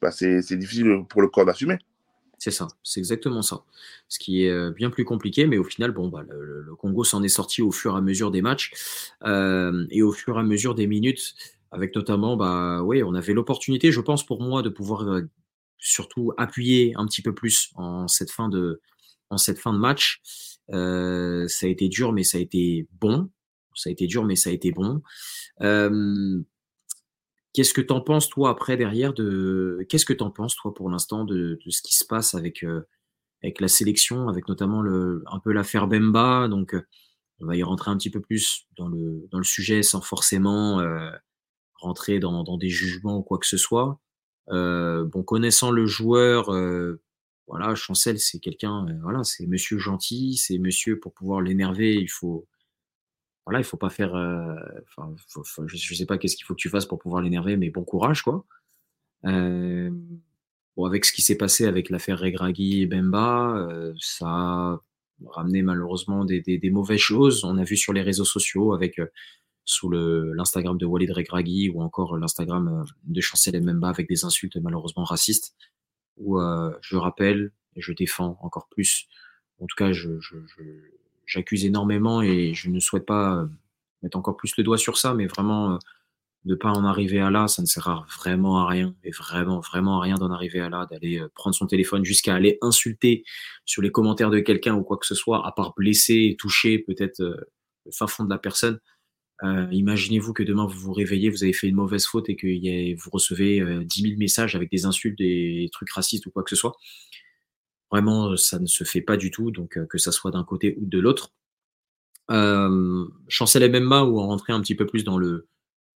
[0.00, 1.78] bah, c'est difficile pour le corps d'assumer.
[2.40, 3.64] C'est ça, c'est exactement ça.
[4.08, 7.22] Ce qui est euh, bien plus compliqué, mais au final, bon, bah, le, Congo s'en
[7.22, 8.72] est sorti au fur et à mesure des matchs
[9.24, 11.34] euh, et au fur et à mesure des minutes,
[11.70, 15.28] avec notamment, bah, oui, on avait l'opportunité, je pense, pour moi, de pouvoir euh,
[15.76, 18.80] surtout appuyer un petit peu plus en cette fin de,
[19.28, 20.22] en cette fin de match.
[20.72, 23.30] Ça a été dur, mais ça a été bon.
[23.74, 25.02] Ça a été dur, mais ça a été bon.
[27.52, 29.84] Qu'est-ce que tu en penses, toi, après, derrière de...
[29.88, 32.86] Qu'est-ce que tu en penses, toi, pour l'instant, de, ce qui se passe avec, euh,
[33.42, 36.46] avec la sélection, avec notamment le, un peu l'affaire Bemba?
[36.48, 36.86] Donc, euh,
[37.40, 40.78] on va y rentrer un petit peu plus dans le, dans le sujet sans forcément
[40.78, 41.10] euh,
[41.80, 43.98] rentrer dans, dans, des jugements ou quoi que ce soit.
[44.48, 46.50] bon, connaissant le joueur,
[47.50, 52.46] voilà, Chancel, c'est quelqu'un, voilà, c'est monsieur gentil, c'est monsieur pour pouvoir l'énerver, il faut
[53.46, 54.14] voilà, il faut pas faire.
[54.14, 54.54] Euh,
[55.66, 57.82] je, ne sais pas qu'est-ce qu'il faut que tu fasses pour pouvoir l'énerver, mais bon
[57.82, 58.44] courage, quoi.
[59.26, 59.90] Euh,
[60.78, 64.80] avec ce qui s'est passé avec l'affaire Regragui et Bemba, euh, ça a
[65.26, 67.44] ramené malheureusement des, mauvaises choses.
[67.44, 69.00] On a vu sur les réseaux sociaux avec
[69.64, 75.04] sous l'Instagram de Walid Regragui ou encore l'Instagram de Chancel Bemba avec des insultes malheureusement
[75.04, 75.56] racistes.
[76.20, 76.38] Où
[76.80, 79.08] je rappelle et je défends encore plus.
[79.58, 80.18] En tout cas, je
[81.30, 83.46] j'accuse énormément et je ne souhaite pas euh,
[84.02, 85.78] mettre encore plus le doigt sur ça, mais vraiment,
[86.44, 89.60] de euh, pas en arriver à là, ça ne sert vraiment à rien, et vraiment,
[89.60, 93.22] vraiment à rien d'en arriver à là, d'aller euh, prendre son téléphone jusqu'à aller insulter
[93.64, 97.20] sur les commentaires de quelqu'un ou quoi que ce soit, à part blesser, toucher peut-être
[97.20, 98.80] le fin fond de la personne.
[99.42, 103.10] Imaginez-vous que demain vous vous réveillez, vous avez fait une mauvaise faute et que vous
[103.10, 106.76] recevez 10 000 messages avec des insultes, des trucs racistes ou quoi que ce soit.
[107.90, 110.86] Vraiment, ça ne se fait pas du tout, donc que ça soit d'un côté ou
[110.86, 111.32] de l'autre.
[112.30, 115.48] Euh, Chancel Mbemba, ou en rentrer un petit peu plus dans le,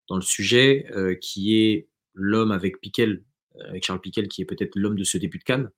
[0.08, 0.86] dans le sujet,
[1.20, 3.24] qui est l'homme avec Piquel,
[3.68, 5.70] avec Charles Piquel, qui est peut-être l'homme de ce début de Cannes.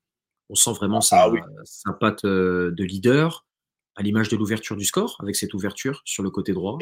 [0.49, 1.29] On sent vraiment sa,
[1.87, 3.47] ah patte de leader,
[3.97, 6.78] à l'image de l'ouverture du score, avec cette ouverture sur le côté droit.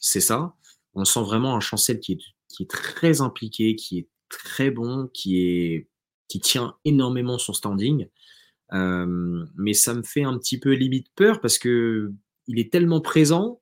[0.00, 0.54] c'est ça.
[0.94, 5.08] On sent vraiment un Chancel qui est, qui est très impliqué, qui est très bon,
[5.12, 5.88] qui est
[6.28, 8.08] qui tient énormément son standing.
[8.72, 12.12] mais ça me fait un petit peu limite peur parce que
[12.48, 13.60] il est tellement présent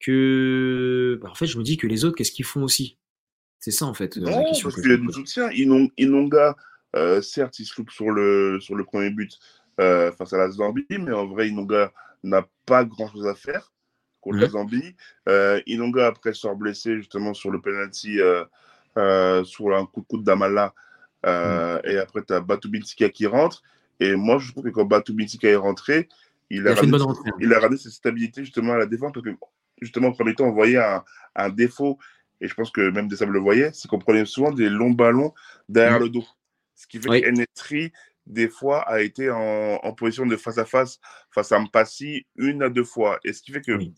[0.00, 2.98] que, bah, en fait, je me dis que les autres, qu'est-ce qu'ils font aussi?
[3.58, 4.16] C'est ça, en fait.
[4.16, 5.50] Non, parce qu'il y a du soutien.
[5.50, 6.56] Inonga,
[6.96, 9.38] euh, certes, il se loupe sur le, sur le premier but
[9.78, 11.92] euh, face à la Zambie, mais en vrai, Inonga
[12.22, 13.72] n'a pas grand-chose à faire
[14.20, 14.94] contre la Zambie.
[15.28, 18.18] Euh, Inonga, après, sort blessé justement sur le penalty,
[19.44, 20.74] sur un coup de coude d'Amala.
[21.26, 21.80] Euh, mm.
[21.90, 22.70] Et après, tu as Batu
[23.12, 23.62] qui rentre.
[23.98, 26.08] Et moi, je trouve que quand Batu est rentré,
[26.48, 26.74] il a,
[27.40, 29.12] il a ramené cette stabilité justement à la défense.
[29.12, 29.34] Parce que
[29.80, 31.04] justement, en premier temps, on voyait un,
[31.36, 31.98] un défaut,
[32.40, 35.34] et je pense que même Dessam le voyait, c'est qu'on prenait souvent des longs ballons
[35.68, 36.04] derrière mm.
[36.04, 36.24] le dos.
[36.74, 37.92] Ce qui fait que NSTRI,
[38.30, 41.00] des fois, a été en, en, position de face à face
[41.30, 43.18] face à Mpassi une à deux fois.
[43.24, 43.94] Et ce qui fait que oui.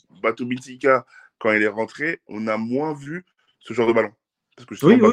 [1.38, 3.24] Quand il est rentré, on a moins vu
[3.58, 4.12] ce genre de ballon.
[4.56, 5.10] Parce que oui, oui,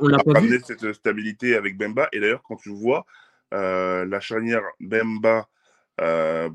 [0.00, 0.60] on l'a pas vu.
[0.64, 2.08] cette stabilité avec Bemba.
[2.12, 3.06] Et d'ailleurs, quand tu vois
[3.54, 5.48] euh, la charnière Bemba
[6.00, 6.50] euh,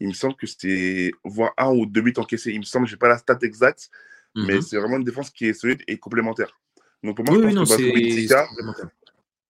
[0.00, 2.52] il me semble que c'était voir un ou deux buts encaissés.
[2.52, 3.90] Il me semble, je n'ai pas la stat exacte,
[4.34, 4.62] mais mhm.
[4.62, 6.58] c'est vraiment une défense qui est solide et complémentaire.
[7.02, 7.82] Donc pour moi, je pense que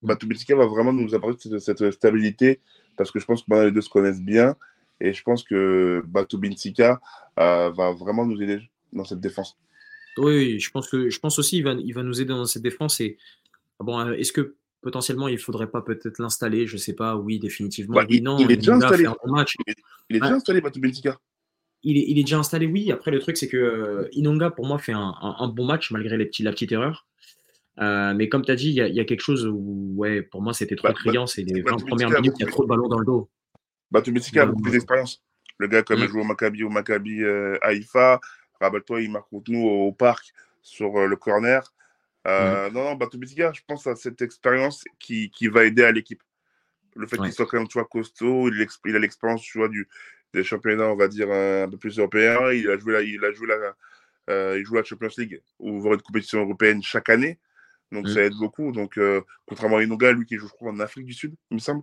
[0.02, 2.60] Batu va vraiment nous apporter cette, stabilité
[2.96, 4.56] parce que je pense que les deux se connaissent bien
[5.00, 8.60] et je pense que Batu euh, va vraiment nous aider
[8.92, 9.56] dans cette défense.
[10.16, 12.62] Oui, je pense que je pense aussi il va, il va nous aider dans cette
[12.62, 13.00] défense.
[13.00, 13.16] Et
[13.78, 16.66] ah bon, euh, est-ce que potentiellement il faudrait pas peut-être l'installer?
[16.66, 17.16] Je sais pas.
[17.16, 17.94] Oui, définitivement.
[17.94, 19.04] Bah, il, non, il, est déjà installé.
[19.26, 19.54] Match.
[20.08, 20.36] Il, est, déjà ah.
[20.36, 21.18] installé, Batu Benfica.
[21.82, 22.90] il est, il est, déjà installé, oui.
[22.90, 26.26] Après, le truc, c'est que Inonga, pour moi, fait un, un, bon match malgré les
[26.26, 27.06] petits, la petite erreur.
[27.80, 30.42] Euh, mais comme tu as dit, il y, y, a quelque chose où, ouais, pour
[30.42, 31.26] moi, c'était trop bah, criant.
[31.26, 33.30] c'est les 20 premières minutes, il y a trop de ballons dans le dos.
[33.90, 35.22] Batumitsika a beaucoup plus d'expérience.
[35.58, 38.20] Le gars, comme il joue au Maccabi, au Maccabi euh, Haïfa,
[38.60, 40.24] rappelle-toi, il marque contre nous au, parc
[40.62, 41.72] sur euh, le corner.
[42.26, 46.22] Euh, Non, non, Batumitsika, je pense à cette expérience qui, qui va aider à l'équipe.
[46.96, 49.68] Le fait qu'il soit quand même tu vois, costaud, il, il a l'expérience tu vois,
[49.68, 49.88] du,
[50.34, 52.52] des championnats, on va dire, un, peu plus européens.
[52.52, 53.74] Il a joué la, il a joué la,
[54.30, 57.38] euh, il joue la Champions League, ou voir une compétition européenne chaque année.
[57.92, 58.10] Donc mm.
[58.10, 58.72] ça aide beaucoup.
[58.72, 61.54] Donc, euh, contrairement à Inoga, lui qui joue, je crois, en Afrique du Sud, il
[61.54, 61.82] me semble.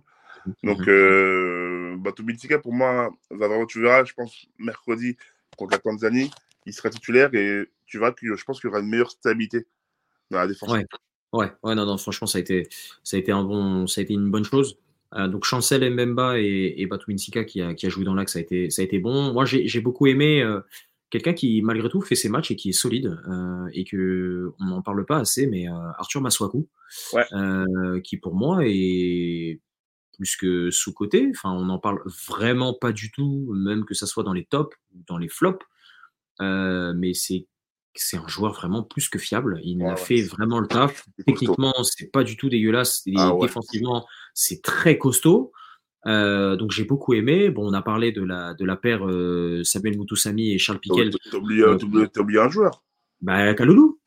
[0.62, 0.88] Donc, mm-hmm.
[0.88, 2.22] euh, Bato
[2.62, 3.10] pour moi,
[3.68, 5.16] tu verras, je pense, mercredi
[5.56, 6.30] contre la Tanzanie,
[6.66, 9.66] il sera titulaire et tu verras que je pense qu'il y aura une meilleure stabilité
[10.30, 10.70] dans la défense.
[10.70, 10.86] Ouais,
[11.32, 12.68] ouais, ouais non, non, franchement, ça a été,
[13.02, 14.78] ça a été, un bon, ça a été une bonne chose.
[15.14, 18.38] Euh, donc Chancel Mbemba et, et Batou qui a, qui a joué dans l'axe, ça,
[18.38, 19.32] a été, ça a été bon.
[19.32, 20.60] Moi, j'ai beaucoup aimé euh,
[21.10, 24.66] quelqu'un qui, malgré tout, fait ses matchs et qui est solide euh, et que on
[24.66, 25.66] n'en parle pas assez, mais
[25.98, 26.68] Arthur Maswaku,
[28.04, 29.60] qui pour moi est
[30.16, 31.30] plus que sous-côté.
[31.30, 34.76] Enfin, on n'en parle vraiment pas du tout, même que ça soit dans les tops
[34.94, 35.64] ou dans les flops.
[36.40, 37.46] mais c'est
[37.98, 39.60] c'est un joueur vraiment plus que fiable.
[39.64, 41.04] Il a fait vraiment le taf.
[41.26, 43.02] Techniquement, c'est pas du tout dégueulasse.
[43.16, 45.52] Ah défensivement, c'est très costaud.
[46.06, 47.50] Euh, donc j'ai beaucoup aimé.
[47.50, 51.10] Bon, on a parlé de la, de la paire euh, Samuel Moutoussami et Charles Piquel.
[51.30, 52.82] T'as oublié, oublié, un joueur.
[53.20, 53.98] Bah, Kaloulou.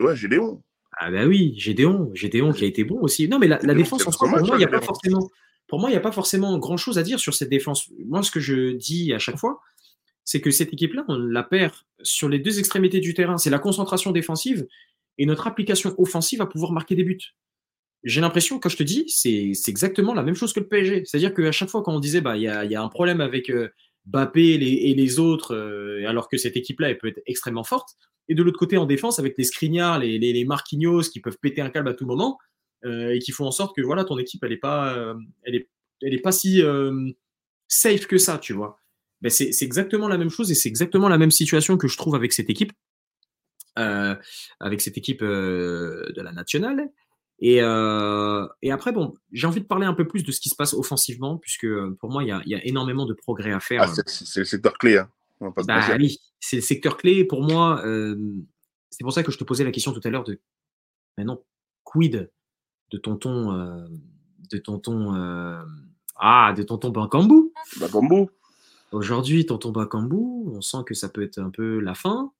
[0.00, 0.62] Ouais, Gédéon.
[0.98, 2.10] Ah bah oui, Gédéon.
[2.14, 3.28] Gédéon qui a été bon aussi.
[3.28, 5.30] Non, mais la, défense, en soi, pour moi, il n'y a pas forcément...
[5.66, 7.88] Pour moi, il n'y a pas forcément grand-chose à dire sur cette défense.
[8.04, 9.60] Moi, ce que je dis à chaque fois,
[10.24, 11.72] c'est que cette équipe-là, on la perd
[12.02, 13.38] sur les deux extrémités du terrain.
[13.38, 14.66] C'est la concentration défensive
[15.16, 17.34] et notre application offensive à pouvoir marquer des buts.
[18.02, 21.04] J'ai l'impression, quand je te dis, c'est exactement la même chose que le PSG.
[21.04, 23.68] C'est-à-dire qu'à chaque fois, quand on disait, bah, il y, a, un problème avec euh,
[24.06, 27.90] Bappé et les, autres, euh, alors que cette équipe-là, elle peut être extrêmement forte.
[28.28, 31.60] Et de l'autre côté, en défense, avec les Skriniar, les, les, Marquinhos qui peuvent péter
[31.60, 32.38] un câble à tout moment
[32.84, 35.68] euh, et qui font en sorte que voilà, ton équipe, elle n'est pas, est,
[36.00, 36.62] elle est pas si
[37.68, 38.80] safe que ça, tu vois.
[39.20, 42.14] Ben, c'est exactement la même chose et c'est exactement la même situation que je trouve
[42.14, 42.72] avec cette équipe,
[43.78, 44.14] euh,
[44.60, 46.88] avec cette équipe euh, de la nationale.
[47.40, 50.50] Et, euh, et après, bon, j'ai envie de parler un peu plus de ce qui
[50.50, 51.66] se passe offensivement, puisque
[51.98, 53.82] pour moi, il y a, y a, énormément de progrès à faire.
[53.82, 54.98] Ah, c'est le secteur clé.
[54.98, 55.08] Hein.
[55.66, 57.24] Bah, oui, c'est le secteur clé.
[57.24, 57.82] Pour moi,
[58.90, 60.38] c'est pour ça que je te posais la question tout à l'heure de
[61.16, 61.42] maintenant,
[61.82, 62.30] quid
[62.90, 63.88] de tonton,
[64.50, 65.14] de tonton,
[66.16, 67.54] ah, de tonton Bankambou.
[67.80, 68.28] Bankambou.
[68.92, 72.32] Aujourd'hui, Tonton Bakambu, on sent que ça peut être un peu la fin.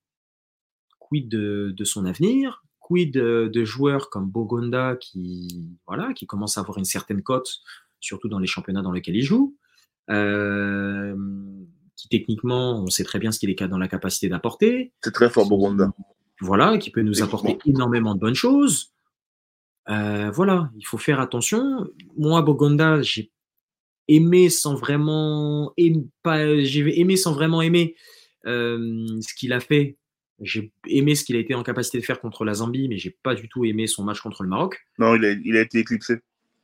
[0.99, 2.65] Quid de, son avenir?
[2.91, 7.61] Quid de, joueurs comme Bogonda qui, voilà, qui commence à avoir une certaine cote,
[8.01, 9.57] surtout dans les championnats dans lesquels il joue
[10.11, 11.15] euh,
[11.95, 14.93] qui techniquement, on sait très bien ce qu'il est dans la capacité d'apporter.
[15.05, 15.93] C'est très fort, Bogonda.
[16.41, 18.93] Voilà, qui peut nous apporter énormément de bonnes choses.
[19.89, 21.87] Euh, voilà, il faut faire attention.
[22.17, 23.31] Moi, Bogonda, j'ai
[24.09, 25.73] aimé sans vraiment
[26.25, 27.95] pas j'ai aimé sans vraiment aimer
[28.45, 29.97] ce qu'il a fait.
[30.41, 33.11] J'ai aimé ce qu'il a été en capacité de faire contre la Zambie, mais j'ai
[33.11, 34.79] pas du tout aimé son match contre le Maroc.
[34.99, 36.17] Non, il a, il a été éclipsé.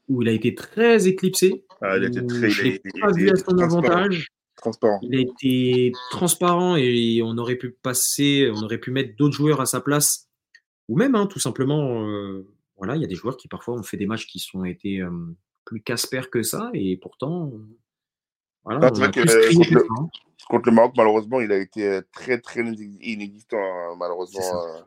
[0.09, 1.65] Où il a été très éclipsé.
[1.83, 2.49] Ah, il a été très.
[2.49, 4.29] Je pas vu à son avantage.
[4.57, 5.01] Transparent.
[5.03, 9.61] Il a été transparent et on aurait pu passer, on aurait pu mettre d'autres joueurs
[9.61, 10.31] à sa place,
[10.89, 12.47] ou même hein, tout simplement, euh,
[12.79, 15.03] voilà, il y a des joueurs qui parfois ont fait des matchs qui sont été
[15.67, 17.53] plus Casper que ça, et pourtant,
[18.67, 19.21] voilà, c'est vrai que
[19.55, 19.87] contre, le,
[20.49, 24.41] contre, le, Maroc, malheureusement, il a été très, très inexistant, hein, malheureusement.
[24.43, 24.81] Euh.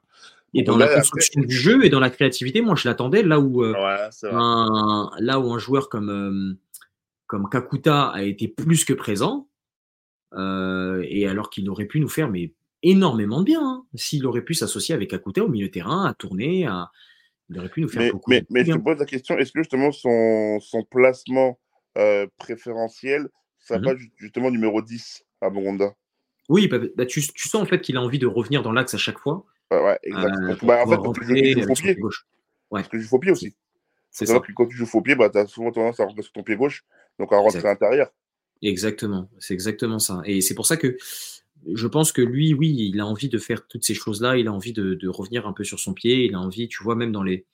[0.54, 3.64] Et dans la construction du jeu et dans la créativité, moi, je l'attendais là où,
[3.64, 3.74] euh,
[4.24, 6.60] un, là où un joueur comme, euh,
[7.26, 9.48] comme Kakuta a été plus que présent,
[10.34, 12.54] et alors qu'il aurait pu nous faire mais
[12.84, 16.66] énormément de bien, hein, s'il aurait pu s'associer avec Kakuta au milieu terrain, à tourner,
[16.66, 16.92] à,
[17.50, 18.30] il aurait pu nous faire mais, beaucoup.
[18.30, 21.58] Mais, mais je te pose la question, est-ce que justement son, son placement
[21.98, 22.28] euh,
[23.78, 25.94] mmh pas justement numéro 10 à Bongonda
[26.50, 28.94] Oui, bah, bah, tu, tu, sens en fait qu'il a envie de revenir dans l'axe
[28.94, 29.46] à chaque fois.
[29.72, 30.50] Ouais, ouais exactement.
[30.50, 31.96] Euh, bah, en fait, quand tu joues, faux pied.
[31.96, 32.26] Gauche.
[32.72, 32.82] Ouais.
[32.82, 33.56] Parce que tu joues faux pied aussi.
[34.12, 34.40] C'est ça.
[34.40, 36.44] Que quand tu joues faux pied, bah, tu as souvent tendance à rentrer sur ton
[36.44, 36.84] pied gauche,
[37.20, 38.12] donc à rentrer à l'intérieur.
[38.62, 40.22] Exactement, c'est exactement ça.
[40.26, 40.98] Et c'est pour ça que
[41.74, 44.38] je pense que lui, oui, il a envie de faire toutes ces choses-là.
[44.38, 46.26] Il a envie de, revenir un peu sur son pied.
[46.26, 47.46] Il a envie, tu vois, même dans les,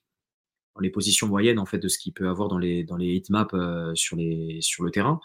[0.76, 3.14] dans les positions moyennes en fait de ce qu'il peut avoir dans les dans les
[3.14, 5.20] hitmaps euh, sur les sur le terrain.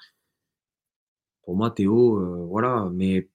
[1.43, 2.89] Pour moi, Théo, euh, voilà.
[2.93, 3.29] Mais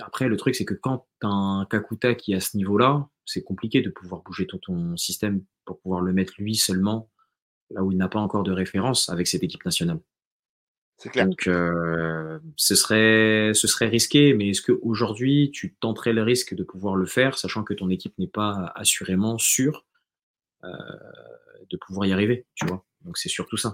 [0.00, 3.08] après, le truc, c'est que quand tu as un Kakuta qui est à ce niveau-là,
[3.24, 7.08] c'est compliqué de pouvoir bouger ton système pour pouvoir le mettre lui seulement
[7.70, 10.00] là où il n'a pas encore de référence avec cette équipe nationale.
[10.98, 11.26] C'est clair.
[11.26, 16.62] Donc, euh, ce, serait, ce serait risqué, mais est-ce qu'aujourd'hui, tu tenterais le risque de
[16.62, 19.84] pouvoir le faire, sachant que ton équipe n'est pas assurément sûre
[20.62, 20.68] euh,
[21.68, 22.84] de pouvoir y arriver, tu vois?
[23.02, 23.72] Donc, c'est surtout ça.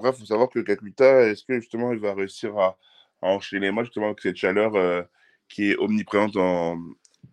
[0.00, 2.78] Après, il faut savoir que Kakuta, est-ce que justement, il va réussir à,
[3.20, 5.02] enchaîner les matchs justement avec cette chaleur euh,
[5.46, 6.78] qui est omniprésente en,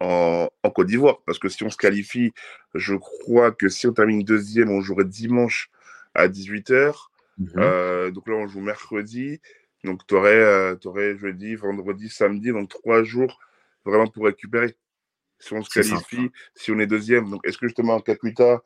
[0.02, 1.22] en, Côte d'Ivoire?
[1.26, 2.34] Parce que si on se qualifie,
[2.76, 5.72] je crois que si on termine deuxième, on jouerait dimanche
[6.14, 6.94] à 18h.
[7.38, 7.52] Mhm.
[7.56, 9.40] Euh, donc là, on joue mercredi.
[9.86, 10.76] Donc, tu aurais, euh,
[11.18, 13.40] jeudi, vendredi, samedi, donc trois jours
[13.86, 14.76] vraiment pour récupérer.
[15.40, 17.30] Si on se qualifie, si on est deuxième.
[17.30, 18.62] Donc, est-ce que justement, Kakuta,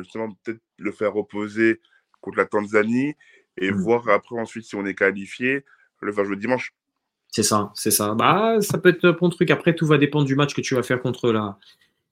[0.00, 1.80] justement, peut-être le faire reposer
[2.22, 3.14] contre la Tanzanie
[3.58, 3.78] et mhm.
[3.78, 5.64] voir après ensuite si on est qualifié,
[6.00, 6.74] le faire jouer dimanche
[7.28, 8.14] C'est ça, c'est ça.
[8.14, 9.50] Bah, ça peut être un bon truc.
[9.50, 11.58] Après, tout va dépendre du match que tu vas faire contre la,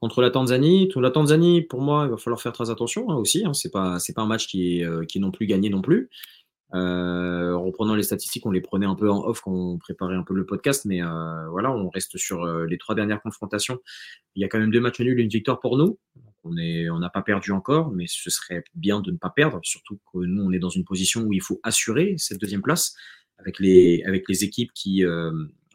[0.01, 0.91] contre la Tanzanie.
[0.97, 3.45] La Tanzanie, pour moi, il va falloir faire très attention hein, aussi.
[3.45, 3.53] Hein.
[3.53, 6.09] C'est pas, c'est pas un match qui est, euh, qui non plus gagné non plus.
[6.73, 10.15] Euh, en reprenant les statistiques, on les prenait un peu en off quand on préparait
[10.15, 13.81] un peu le podcast, mais euh, voilà, on reste sur les trois dernières confrontations.
[14.37, 15.99] Il y a quand même deux matchs nuls et une victoire pour nous.
[16.45, 20.19] On n'a pas perdu encore, mais ce serait bien de ne pas perdre, surtout que
[20.19, 22.95] nous, on est dans une position où il faut assurer cette deuxième place
[23.39, 25.05] avec les, avec les équipes qui,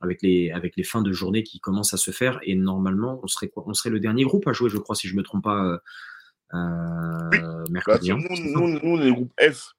[0.02, 2.40] avec les, avec les fins de journée qui commencent à se faire.
[2.44, 3.64] Et normalement, on serait, quoi?
[3.68, 5.64] On serait le dernier groupe à jouer, je crois, si je ne me trompe pas,
[5.64, 5.78] euh,
[6.54, 8.12] euh mercredi.
[8.12, 9.76] Bah, nous, nous, nous, on est le groupe F.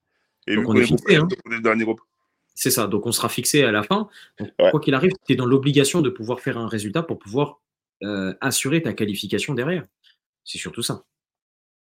[0.47, 1.27] Et donc on, est fixé, hein.
[1.45, 2.01] on est le dernier groupe.
[2.55, 4.09] C'est ça, donc on sera fixé à la fin.
[4.71, 7.61] Quoi qu'il arrive, tu es dans l'obligation de pouvoir faire un résultat pour pouvoir
[8.03, 9.85] euh, assurer ta qualification derrière.
[10.47, 11.05] C'est surtout ça.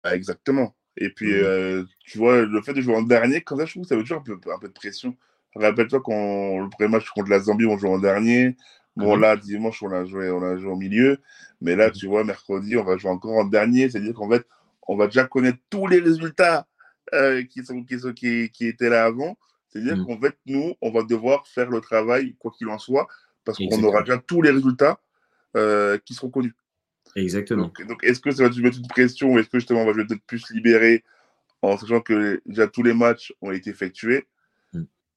[0.05, 0.75] Ah, exactement.
[0.97, 1.45] Et puis, mmh.
[1.45, 4.03] euh, tu vois, le fait de jouer en dernier, quand ça, je trouve ça veut
[4.03, 5.17] toujours un peu, un peu de pression.
[5.55, 8.57] Rappelle-toi quand le premier match contre la Zambie, on joue en dernier.
[8.97, 9.23] Bon, mhm.
[9.23, 11.19] là, dimanche, on a, joué, on a joué au milieu.
[11.61, 11.93] Mais là, mhm.
[11.93, 13.91] tu vois, mercredi, on va jouer encore en dernier.
[13.91, 14.47] C'est-à-dire qu'en fait,
[14.87, 16.67] on va déjà connaître tous les résultats
[17.15, 19.37] euh, qui, sont, qui, sont, qui, qui, étaient là avant.
[19.69, 23.09] C'est-à-dire qu'en fait, nous, on va devoir faire le travail, quoi qu'il en soit,
[23.45, 25.01] parce qu'on aura déjà tous les résultats
[25.57, 26.55] euh, qui seront connus.
[27.17, 27.71] Exactement.
[27.89, 29.93] Donc, est-ce que ça va te mettre une pression ou est-ce que justement, on va
[29.93, 31.05] peut-être plus libérer
[31.61, 34.27] en sachant que déjà tous les matchs ont été effectués?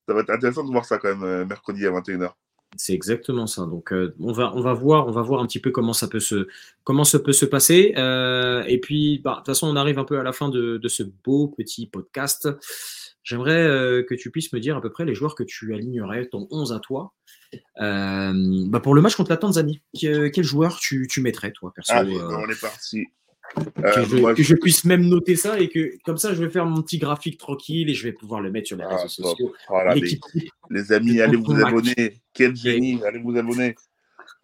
[0.07, 2.31] Ça va être intéressant de voir ça quand même euh, mercredi à 21h.
[2.77, 3.65] C'est exactement ça.
[3.65, 6.07] Donc euh, on va on va voir on va voir un petit peu comment ça
[6.07, 6.47] peut se
[6.83, 7.93] comment ça peut se passer.
[7.97, 10.79] Euh, et puis bah, de toute façon on arrive un peu à la fin de,
[10.87, 12.49] ce beau petit podcast.
[13.23, 16.47] J'aimerais que tu puisses me dire à peu près les joueurs que tu alignerais ton
[16.51, 17.13] 11 à toi.
[17.77, 22.17] Bah, pour le match contre la Tanzanie, quel, joueur tu, tu, mettrais toi perso Allez,
[22.17, 23.05] on est parti.
[23.57, 26.81] Euh, que, je, puisse même noter ça et que comme ça je vais faire mon
[26.81, 29.53] petit graphique tranquille et je vais pouvoir le mettre sur les ah, réseaux sociaux.
[30.69, 32.21] les, amis, allez vous abonner.
[32.33, 33.75] Quel génie, allez vous abonner.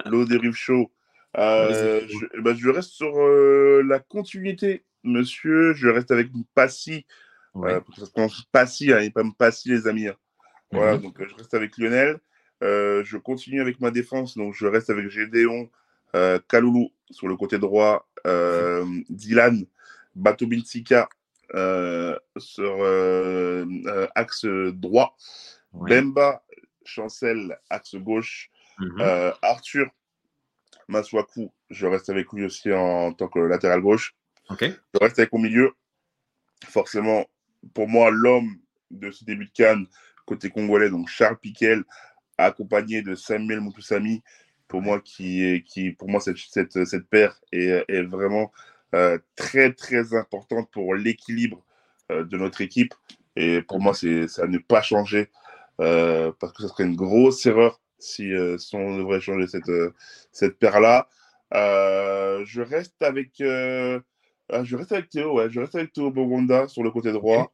[0.05, 0.91] L'eau dérive chaud.
[1.37, 5.73] Euh, je, bah, je, reste sur euh, la continuité, monsieur.
[5.73, 7.05] Je reste avec Passy.
[7.53, 7.81] Ouais.
[7.81, 10.07] parce que ça se prononce Passy, hein, et pas Passy, les amis.
[10.07, 10.15] Hein.
[10.71, 11.03] Voilà, mhm.
[11.03, 12.19] donc je reste avec Lionel.
[12.61, 15.69] Je continue avec ma défense, donc je reste avec Gédéon,
[16.47, 19.65] Kaloulou sur le côté droit, euh, Dylan
[20.15, 21.09] Batobinsika
[21.53, 25.15] euh, sur euh, axe droit,
[25.73, 26.43] Bemba
[26.85, 28.49] Chancel axe gauche,
[28.79, 29.33] mhm.
[29.41, 29.87] Arthur
[30.87, 34.15] Maswaku, je reste avec lui aussi en, tant que latéral gauche.
[34.59, 35.71] Je reste avec au milieu.
[36.65, 37.25] Forcément,
[37.73, 38.57] pour moi, l'homme
[38.89, 39.87] de ce début de Cannes,
[40.25, 41.85] côté congolais, donc Charles Piquel,
[42.45, 44.23] accompagné de Samuel Moutoussami,
[44.67, 48.51] pour moi, qui, est, qui, pour moi cette, cette, cette paire est, est vraiment
[48.93, 51.63] euh, très, très importante pour l'équilibre
[52.11, 52.93] euh, de notre équipe.
[53.37, 55.29] Et pour moi, c'est ça ne pas changer
[55.79, 59.71] euh, parce que ce serait une grosse erreur si, si on devrait changer cette,
[60.33, 61.07] cette paire-là.
[61.53, 63.33] je reste avec.
[63.39, 64.01] je
[64.75, 65.49] reste avec Théo, ouais.
[65.49, 67.53] Je reste avec Théo Bogonda sur le côté droit.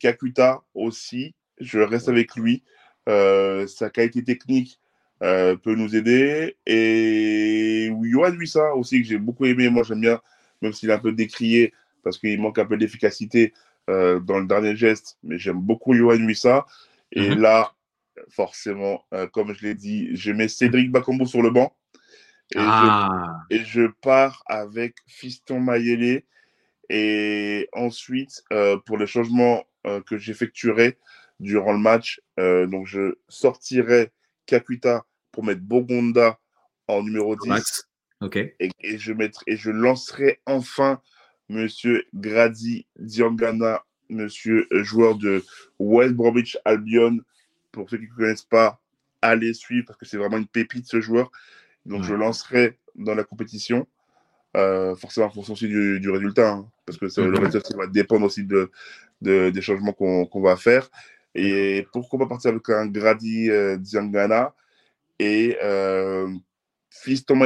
[0.00, 1.34] Kakuta aussi.
[1.58, 2.62] Je reste avec lui.
[3.06, 4.80] Sa qualité technique
[5.22, 6.56] euh, peut nous aider.
[6.66, 9.70] Et Yohan Wissa aussi, que j'ai beaucoup aimé.
[9.70, 10.20] Moi, j'aime bien,
[10.60, 13.54] même s'il est un peu décrié, parce qu'il manque un peu d'efficacité
[13.88, 15.18] euh, dans le dernier geste.
[15.22, 16.66] Mais j'aime beaucoup Yohan Wissa.
[17.12, 17.40] Et mhm.
[17.40, 17.72] là,
[18.28, 21.74] forcément, euh, comme je l'ai dit, je mets Cédric Bakambu sur le banc.
[22.54, 23.38] Et, je, ah.
[23.50, 26.22] et je pars avec Fiston Mayele.
[26.90, 28.44] Et ensuite,
[28.84, 29.64] pour les changements
[30.06, 30.96] que j'effectuerai
[31.40, 34.10] durant le match, donc je sortirai
[34.46, 36.38] Kakuta pour mettre Bogonda
[36.88, 37.86] en numéro 10.
[38.22, 38.36] Ok.
[38.36, 41.00] Et, je mettrai, et je lancerai enfin
[41.48, 45.44] Monsieur Grady Diangana, Monsieur euh, joueur de
[45.78, 47.18] West Bromwich Albion.
[47.72, 48.80] Pour ceux qui ne connaissent pas,
[49.20, 51.30] allez suivre parce que c'est vraiment une pépite ce joueur.
[51.84, 53.86] Donc je lancerai dans la compétition.
[54.56, 58.42] Euh, forcément en fonction aussi du, résultat, hein, parce que le résultat va dépendre aussi
[58.42, 58.70] de,
[59.20, 60.88] de, des changements qu'on va faire.
[61.38, 64.54] Et pourquoi pas partir avec un Grady euh, Diangana
[65.18, 66.28] et euh,
[66.88, 67.38] Fiston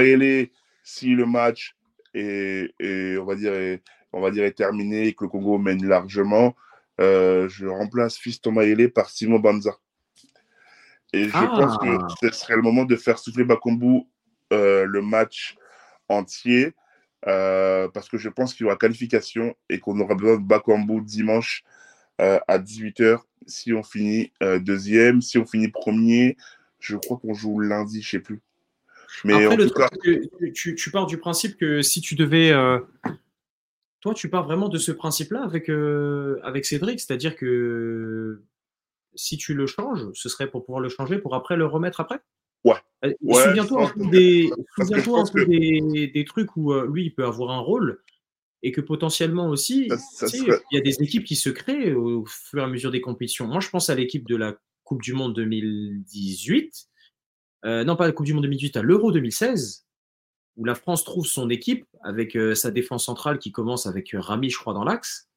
[0.84, 1.76] si le match
[2.14, 2.72] est,
[3.18, 3.82] on, va dire, est,
[4.12, 6.54] on va dire est terminé et que le Congo mène largement,
[7.00, 8.54] euh, je remplace Fiston
[8.94, 9.76] par Simon Banza.
[11.12, 12.06] Et je pense que ah.
[12.20, 14.02] ce serait le moment de faire souffler Bakombu
[14.52, 15.56] euh, le match
[16.08, 16.74] entier
[17.26, 21.00] euh, parce que je pense qu'il y aura qualification et qu'on aura besoin de Bakambu
[21.02, 21.64] dimanche
[22.20, 26.36] euh, à 18h si on finit deuxième, si on finit premier.
[26.78, 28.40] Je crois qu'on joue lundi, je ne sais plus.
[29.24, 29.88] Mais en tout cas...
[30.54, 32.52] tu, tu, pars du principe que si tu devais.
[34.00, 35.68] Toi, tu pars vraiment de ce principe-là avec,
[36.42, 38.42] avec Cédric, c'est-à-dire que
[39.14, 42.20] si tu le changes, ce serait pour pouvoir le changer pour après le remettre après?
[42.64, 42.76] Ouais.
[43.04, 48.02] Euh, souviens-toi un peu, des, des, trucs où euh, lui, il peut avoir un rôle
[48.62, 49.88] et que potentiellement aussi,
[50.22, 53.46] il y a des équipes qui se créent au fur et à mesure des compétitions.
[53.46, 56.88] Moi, je pense à l'équipe de la Coupe du Monde 2018.
[57.64, 59.86] Euh, non, pas la Coupe du Monde 2018, à l'Euro 2016,
[60.56, 64.58] où la France trouve son équipe avec sa défense centrale qui commence avec Rami, je
[64.58, 65.30] crois, dans l'axe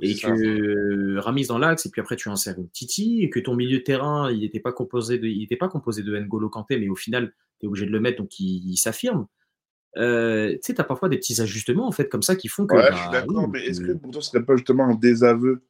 [0.00, 3.54] et que Ramis dans l'axe, et puis après tu insères une Titi, et que ton
[3.54, 6.78] milieu de terrain, il n'était pas composé de, il était pas composé de N'Golo Kanté,
[6.78, 9.26] mais au final, tu es obligé de le mettre, donc il, s'affirme.
[9.96, 12.66] Euh, tu sais, tu as parfois des petits ajustements en fait comme ça qui font
[12.66, 12.74] que.
[12.74, 14.94] Ouais, je suis bah, d'accord, mais est-ce que pour toi, ce serait pas justement un
[14.94, 15.62] désaveu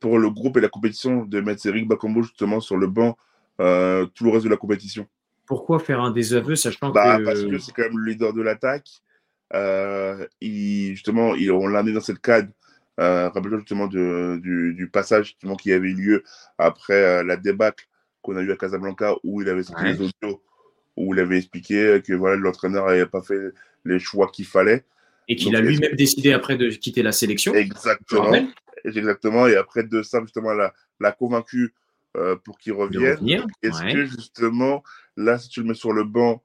[0.00, 3.16] pour le groupe et la compétition de mettre Eric Bakombo justement sur le banc
[3.60, 5.06] euh, tout le reste de la compétition?
[5.46, 7.24] Pourquoi faire un désaveu sachant bah, que.
[7.24, 8.88] Parce que c'est quand même le leader de l'attaque.
[9.54, 12.48] Euh, il, justement, il, on l'a amené dans cette cadre
[12.98, 16.24] euh, Rappelle-toi justement du, du, passage qui avait eu lieu
[16.58, 17.86] après la débâcle
[18.22, 20.42] qu'on a eu à Casablanca où il avait sorti les audios,
[20.96, 23.52] où il avait expliqué que voilà, l'entraîneur n'avait pas fait
[23.84, 24.84] les choix qu'il fallait.
[25.28, 27.54] Et qu'il a lui-même décidé après de quitter la sélection.
[27.54, 28.32] Exactement.
[28.84, 29.46] Exactement.
[29.46, 31.74] Et après de ça, justement, l'a convaincu
[32.16, 33.18] euh, pour qu'il revienne.
[33.62, 34.82] Est-ce que justement,
[35.16, 36.42] là, si tu le mets sur le banc,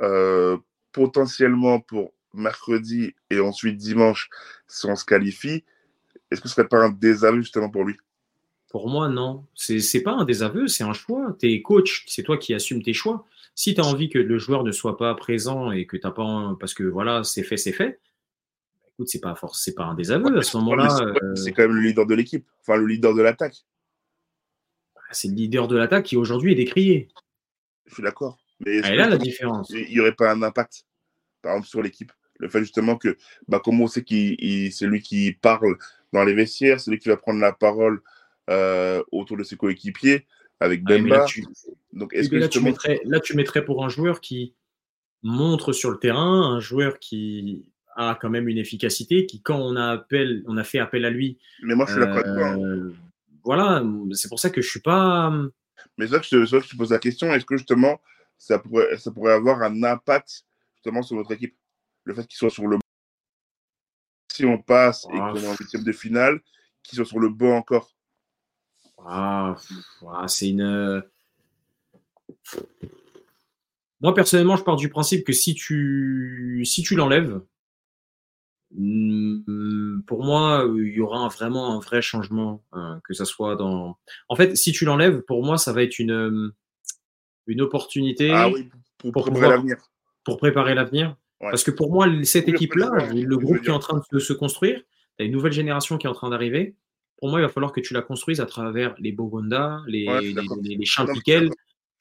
[0.00, 0.56] euh,
[0.92, 4.28] potentiellement pour mercredi et ensuite dimanche,
[4.66, 5.64] si on se qualifie,
[6.30, 7.96] est-ce que ce serait pas un désaveu justement pour lui?
[8.70, 9.46] Pour moi, non.
[9.54, 11.34] C'est n'est pas un désaveu, c'est un choix.
[11.40, 13.26] Tu es coach, c'est toi qui assumes tes choix.
[13.58, 16.56] Si tu as envie que le joueur ne soit pas présent et que tu pas.
[16.60, 17.98] parce que voilà, c'est fait, c'est fait.
[18.86, 20.96] Écoute, c'est pas force, c'est pas un désaveu à ce moment-là.
[21.00, 23.64] Euh, c'est quand même le leader de l'équipe, enfin le leader de l'attaque.
[24.94, 27.08] Bah, c'est le leader de l'attaque qui aujourd'hui est décrié.
[27.86, 28.38] Je suis d'accord.
[28.60, 29.70] Mais est là la différence.
[29.70, 30.84] Il n'y aurait pas un impact,
[31.42, 32.12] par exemple, sur l'équipe?
[32.38, 35.78] Le fait justement que bah, comment on sait qu'il c'est lui qui parle
[36.12, 38.02] dans les vestiaires, c'est lui qui va prendre la parole
[38.50, 40.26] euh, autour de ses coéquipiers
[40.60, 41.18] avec ah Bemba.
[41.18, 41.44] là, tu...
[41.92, 44.54] Donc, est-ce que là, tu mettrais, là, tu mettrais pour un joueur qui
[45.22, 49.76] montre sur le terrain, un joueur qui a quand même une efficacité, qui quand on
[49.76, 51.38] a appel, on a fait appel à lui.
[51.62, 52.48] Mais moi, je suis d'accord avec toi.
[52.48, 52.60] Hein.
[52.60, 52.94] Euh,
[53.44, 53.82] voilà,
[54.12, 55.30] c'est pour ça que je suis pas.
[55.96, 57.32] Mais c'est ça que je te pose la question.
[57.32, 58.00] Est-ce que justement,
[58.36, 60.44] ça pourrait, ça pourrait avoir un impact
[60.74, 61.56] justement sur notre équipe,
[62.04, 62.78] le fait qu'il soit sur le
[64.32, 66.40] si on passe et qu'on est en huitième de finale,
[66.84, 67.92] qui sont sur le banc encore?
[69.06, 69.56] Ah,
[70.26, 70.62] C'est une.
[70.62, 71.00] Euh,
[74.00, 77.40] moi, personnellement, je pars du principe que si tu, si tu l'enlèves,
[78.72, 83.98] hmm, pour moi, il y aura vraiment un vrai changement, hein, que ça soit dans.
[84.28, 86.52] En fait, si tu l'enlèves, pour moi, ça va être une,
[87.46, 88.50] une opportunité ah
[88.98, 89.76] pour, préparer l'avenir.
[90.24, 91.16] Pour préparer l'avenir.
[91.40, 94.80] Parce que pour moi, cette équipe-là, le groupe qui est en train de se construire,
[95.16, 96.76] tu as une nouvelle génération qui est en train d'arriver.
[97.18, 100.32] Pour moi, il va falloir que tu la construises à travers les Bogonda, les, les,
[100.62, 101.50] les, les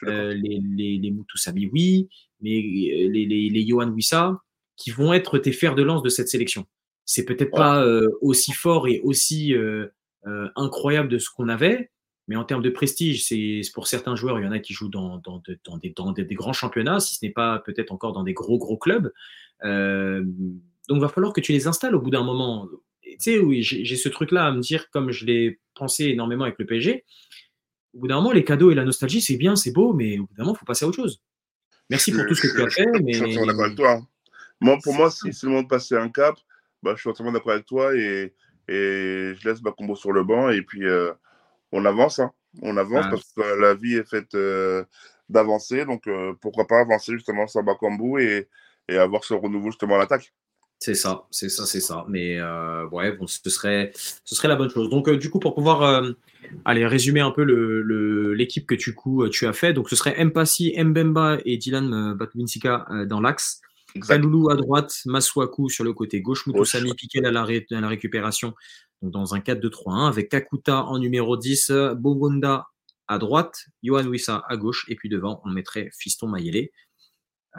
[0.03, 2.07] euh, les, les, les oui,
[2.39, 4.39] mais euh, les, les, les Johan Wissa,
[4.75, 6.65] qui vont être tes fers de lance de cette sélection.
[7.03, 9.87] C'est peut-être pas euh, aussi fort et aussi euh,
[10.27, 11.89] euh, incroyable de ce qu'on avait,
[12.27, 14.89] mais en termes de prestige, c'est pour certains joueurs, il y en a qui jouent
[14.89, 18.23] dans, dans, dans, des, dans des, grands championnats, si ce n'est pas peut-être encore dans
[18.23, 19.11] des gros, gros clubs.
[19.63, 20.23] Euh,
[20.87, 22.67] donc, il va falloir que tu les installes au bout d'un moment.
[23.11, 26.59] Tu sais, oui, j'ai ce truc-là à me dire, comme je l'ai pensé énormément avec
[26.59, 27.05] le PSG.
[27.93, 30.25] Au bout d'un moment, les cadeaux et la nostalgie, c'est bien, c'est beau, mais au
[30.25, 31.21] bout d'un moment, il faut passer à autre chose.
[31.89, 32.99] Merci pour tout ce que tu as fait.
[33.01, 33.13] Mais...
[33.13, 33.91] Je suis d'accord avec toi.
[33.93, 34.07] Hein.
[34.59, 36.35] Moi, pour moi, si c'est le moment de passer un cap,
[36.83, 38.33] bah, je suis entièrement d'accord avec toi et,
[38.67, 40.49] et je laisse ma combo sur le banc.
[40.49, 41.13] Et puis, euh,
[41.71, 42.19] on avance.
[42.19, 42.31] Hein.
[42.61, 43.09] On avance ah.
[43.11, 44.83] parce que la vie est faite euh,
[45.29, 45.85] d'avancer.
[45.85, 48.47] Donc, euh, pourquoi pas avancer justement sur Bakambu et,
[48.89, 50.33] et avoir ce renouveau justement à l'attaque.
[50.79, 52.05] C'est ça, c'est ça, c'est ça.
[52.07, 54.89] Mais euh, ouais, bon, ce serait, ce serait la bonne chose.
[54.89, 56.03] Donc, du coup, pour pouvoir
[56.65, 57.43] aller résumer un peu
[58.33, 62.13] l'équipe le, que tu, coup, tu as fait, donc ce serait Mpassi, Mbemba et Dylan
[62.13, 63.61] Batminsika dans l'axe.
[63.99, 68.53] Kaloulou à droite, Maswaku sur le côté gauche, Moutoussami Piquet à la, à la récupération,
[69.01, 72.67] Donc dans un 4-2-3-1 avec Kakuta en numéro 10, Bogonda
[73.07, 76.69] à droite, Johan Wissa à gauche, et puis devant, on mettrait Fiston Mayele.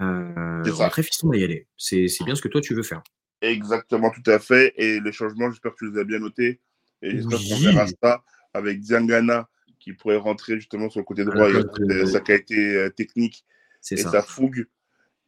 [0.00, 1.66] Euh, mettrait Fiston Mayele.
[1.76, 3.02] C'est bien ce que toi tu veux faire.
[3.40, 4.74] Exactement, tout à fait.
[4.76, 6.60] Et les changements, j'espère que tu les as bien notés.
[7.02, 8.22] Et j'espère qu'on verra ça
[8.54, 13.44] avec Diangana qui pourrait rentrer justement sur le côté droit et sa qualité euh, technique
[13.90, 14.66] et sa fougue.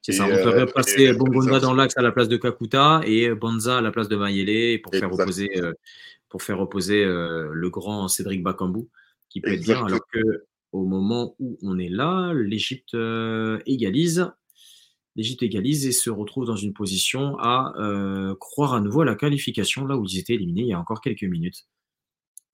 [0.03, 3.79] C'est ça, on euh, passer Bongonda dans l'axe à la place de Kakuta et Bonza
[3.79, 5.75] à la place de Mayele pour faire opposer, euh,
[6.29, 8.89] pour faire opposer le grand Cédric Bakambu
[9.29, 12.97] qui peut être bien, alors que au moment où on est là, l'Égypte
[13.67, 14.31] égalise.
[15.17, 17.73] L'Égypte égalise et se retrouve dans une position à
[18.39, 21.01] croire à nouveau à la qualification, là où ils étaient éliminés il y a encore
[21.01, 21.67] quelques minutes.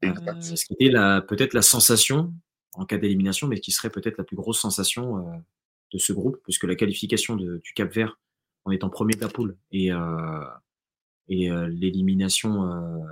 [0.04, 0.92] Euh, ce qui était
[1.26, 2.34] peut-être la sensation
[2.74, 5.36] en cas d'élimination, mais qui serait peut-être la plus grosse sensation euh,
[5.92, 8.18] de ce groupe, puisque la qualification du Cap Vert
[8.64, 10.44] en étant premier de la poule et, euh,
[11.28, 13.06] et l'élimination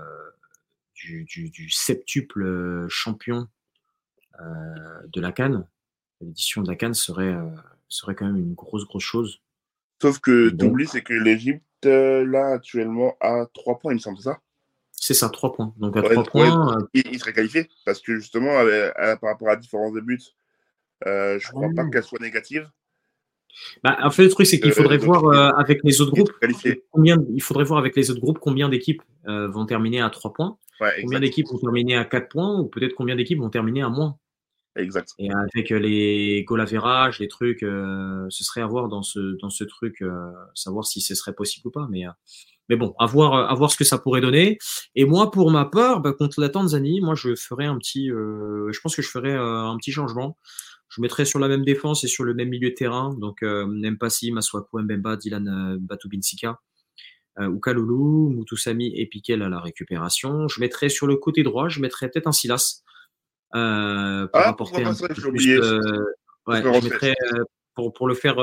[0.94, 3.48] du, du, septuple champion
[4.40, 5.66] de la Cannes,
[6.20, 7.34] l'édition de la Cannes serait,
[7.96, 9.40] serait quand même une grosse, grosse chose.
[10.00, 14.18] Sauf que tu oublies, c'est que l'Égypte, là, actuellement, a trois points, il me semble,
[14.18, 14.38] ça?
[15.06, 15.74] C'est ça, 3 points.
[15.76, 16.78] Donc à 3 points.
[16.78, 18.52] Euh, il, serait qualifié parce que justement,
[19.20, 20.18] par rapport à la différence de buts,
[21.06, 22.70] euh, je ne crois pas qu'elle soit négative.
[23.82, 26.32] Bah, en fait, le truc, c'est qu'il euh, faudrait voir avec les autres groupes
[26.90, 30.56] combien, il faudrait voir avec les autres groupes combien d'équipes vont terminer à 3 points,
[31.02, 34.16] combien d'équipes vont terminer à 4 points, ou peut-être combien d'équipes vont terminer à moins.
[34.76, 35.10] Exact.
[35.18, 36.64] Et avec les goal
[37.20, 40.02] les trucs, ce serait à voir dans ce, dans ce truc,
[40.54, 41.86] savoir si ce serait possible ou pas.
[41.90, 42.04] Mais
[42.68, 44.58] mais bon, à voir, à voir ce que ça pourrait donner.
[44.94, 48.70] Et moi, pour ma part, bah, contre la Tanzanie, moi, je ferais un petit, euh,
[48.72, 50.38] je pense que je ferais euh, un petit changement.
[50.88, 53.14] Je mettrais sur la même défense et sur le même milieu de terrain.
[53.20, 56.60] Donc, euh, Nempasi, Maswaku, Mbemba, Dylan euh, Batubinsika,
[57.40, 60.48] euh, Ukalulu, Mutusami et Piquel à la récupération.
[60.48, 62.83] Je mettrais sur le côté droit, je mettrais peut-être un Silas.
[63.54, 64.52] Euh, pour ah, un
[67.74, 68.36] pour, pour le faire,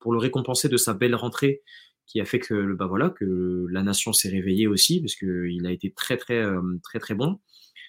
[0.00, 1.62] pour le récompenser de sa belle rentrée
[2.08, 5.66] qui a fait que bah voilà que la nation s'est réveillée aussi parce que il
[5.66, 7.38] a été très très euh, très très bon.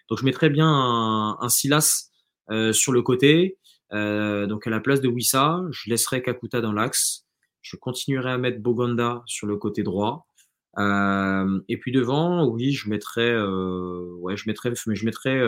[0.10, 2.10] Donc je mettrais bien un, Silas
[2.52, 3.58] euh, sur le côté,
[3.94, 7.28] euh, donc à la place de Wissa, je laisserai Kakuta dans l'axe,
[7.62, 10.26] je continuerai à mettre Bogonda sur le côté droit.
[10.78, 15.40] Et puis devant, oui, je mettrais, ouais, je mettrais, je mettrais,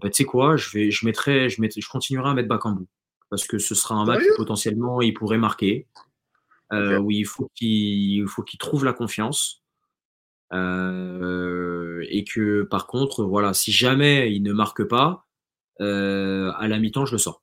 [0.00, 2.86] bah, tu sais quoi, je vais, je mettrais, je mettrais, je continuerai à mettre Bakambu
[3.30, 5.86] parce que ce sera un match où potentiellement il pourrait marquer.
[6.72, 9.62] Euh, où il faut qu'il faut qu'il trouve la confiance.
[10.52, 15.26] Euh, et que par contre, voilà, si jamais il ne marque pas,
[15.80, 17.42] euh, à la mi-temps, je le sors.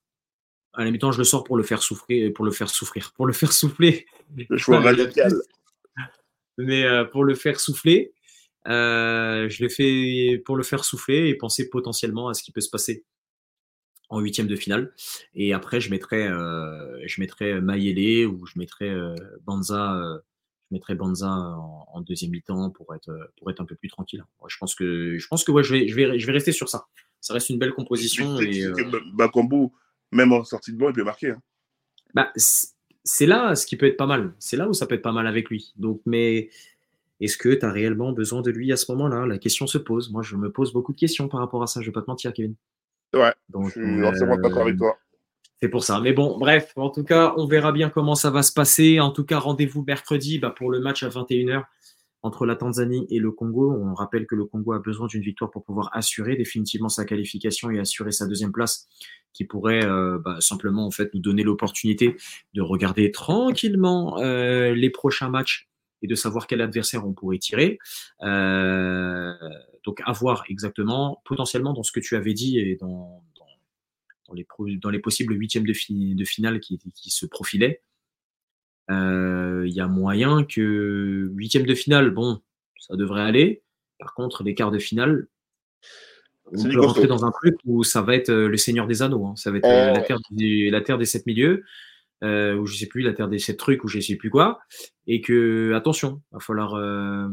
[0.73, 3.25] À la mi-temps, je le sors pour le faire souffrir, pour le faire souffrir, pour
[3.25, 4.05] le faire souffler.
[4.35, 5.33] Le choix radical.
[6.57, 8.13] Mais pour le faire souffler,
[8.65, 12.69] je le fais pour le faire souffler et penser potentiellement à ce qui peut se
[12.69, 13.05] passer
[14.09, 14.93] en huitième de finale.
[15.33, 20.17] Et après, je mettrais, euh, je mettrais Mayele ou je mettrais euh, Banza, euh,
[20.69, 24.23] je mettrais Banza en, deuxième mi-temps pour être, pour être un peu plus tranquille.
[24.47, 26.69] je pense que, je pense que ouais, je vais, je vais, je vais rester sur
[26.69, 26.85] ça.
[27.21, 28.39] Ça reste une belle composition.
[28.39, 28.63] Et,
[29.13, 29.69] Bakambu,
[30.11, 31.31] même en sortie de banc, il peut marquer.
[31.31, 31.41] Hein.
[32.13, 32.31] Bah,
[33.05, 34.33] c'est là ce qui peut être pas mal.
[34.39, 35.73] C'est là où ça peut être pas mal avec lui.
[35.77, 36.49] Donc, mais
[37.21, 39.25] est-ce que tu as réellement besoin de lui à ce moment-là?
[39.25, 40.11] La question se pose.
[40.11, 41.79] Moi, je me pose beaucoup de questions par rapport à ça.
[41.81, 42.55] Je vais pas te mentir, Kevin.
[43.13, 44.97] Ouais, Donc, je suis entièrement d'accord avec toi.
[45.61, 46.01] C'est pour ça.
[46.01, 48.99] Mais bon, bref, en tout cas, on verra bien comment ça va se passer.
[48.99, 51.63] En tout cas, rendez-vous mercredi bah, pour le match à 21h
[52.25, 53.71] entre la Tanzanie et le Congo.
[53.71, 57.69] On rappelle que le Congo a besoin d'une victoire pour pouvoir assurer définitivement sa qualification
[57.69, 58.87] et assurer sa deuxième place,
[59.31, 62.15] qui pourrait euh, bah, simplement en fait nous donner l'opportunité
[62.55, 65.69] de regarder tranquillement euh, les prochains matchs
[66.01, 67.77] et de savoir quel adversaire on pourrait tirer.
[68.23, 69.33] Euh,
[69.83, 73.23] donc, à voir exactement, potentiellement dans ce que tu avais dit et dans,
[74.27, 74.47] dans, les,
[74.77, 77.81] dans les, possibles huitièmes de, finale qui, qui, se profilaient.
[78.91, 82.41] Euh, il y a moyen que huitième de finale, bon,
[82.79, 83.63] ça devrait aller.
[83.99, 85.27] Par contre, les quarts de finale,
[86.51, 89.25] on peut rentrer dans un truc où ça va être euh, le Seigneur des Anneaux.
[89.25, 89.33] Hein.
[89.35, 91.63] Ça va être la, terre des, la terre des sept milieux.
[92.23, 94.59] Euh, ou je sais plus la terre des sept trucs ou je sais plus quoi
[95.05, 97.27] et que attention va falloir euh,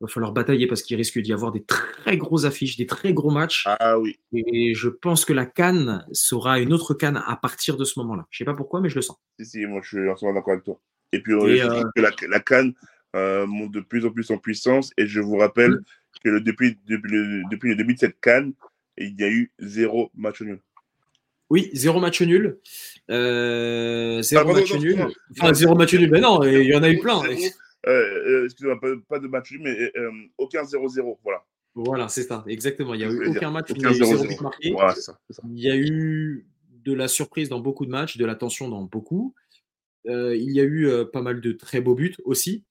[0.00, 3.30] va falloir batailler parce qu'il risque d'y avoir des très grosses affiches, des très gros
[3.30, 3.64] matchs.
[3.66, 4.18] Ah oui.
[4.32, 8.26] Et je pense que la Cannes sera une autre Cannes à partir de ce moment-là.
[8.30, 9.18] Je sais pas pourquoi, mais je le sens.
[9.38, 10.80] Si, si, moi je suis entièrement d'accord avec toi.
[11.12, 12.74] Et puis, euh, que la, la Cannes
[13.16, 14.90] euh, monte de plus en plus en puissance.
[14.96, 15.84] Et je vous rappelle mm.
[16.24, 18.52] que le, depuis, depuis, le, depuis le début de cette Cannes,
[18.96, 20.60] il y a eu zéro match nul.
[21.48, 22.60] Oui, zéro match nul.
[23.10, 25.06] Euh, zéro ah, match nul.
[25.32, 26.08] Enfin, zéro match nul.
[26.10, 27.20] Mais non, il y en a eu plein.
[27.84, 28.78] Excusez-moi,
[29.08, 29.92] pas, de match mais
[30.38, 31.18] aucun 0-0.
[31.22, 31.44] Voilà.
[31.74, 32.94] Voilà, c'est ça, exactement.
[32.94, 34.72] Il n'y a eu aucun match où il y a eu 0 but marqué.
[34.72, 35.42] Voilà, ça, ça.
[35.52, 36.46] Il y a eu
[36.84, 39.34] de la surprise dans beaucoup de matchs, de la tension dans beaucoup.
[40.04, 42.64] il y a eu pas mal de très beaux buts aussi.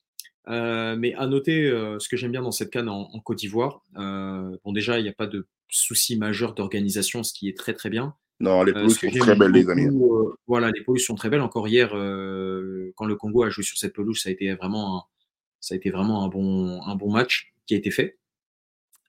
[0.49, 3.83] Euh, mais à noter, euh, ce que j'aime bien dans cette canne en, Côte d'Ivoire,
[3.97, 7.73] euh, bon déjà, il n'y a pas de souci majeur d'organisation, ce qui est très
[7.73, 8.15] très bien.
[8.39, 9.87] Non, les pelouses sont très belles, les amis.
[10.47, 11.41] voilà, les pelouses sont très belles.
[11.41, 15.03] Encore hier, quand le Congo a joué sur cette pelouse, ça a été vraiment un,
[15.59, 18.17] ça a été vraiment un bon, un bon match qui a été fait.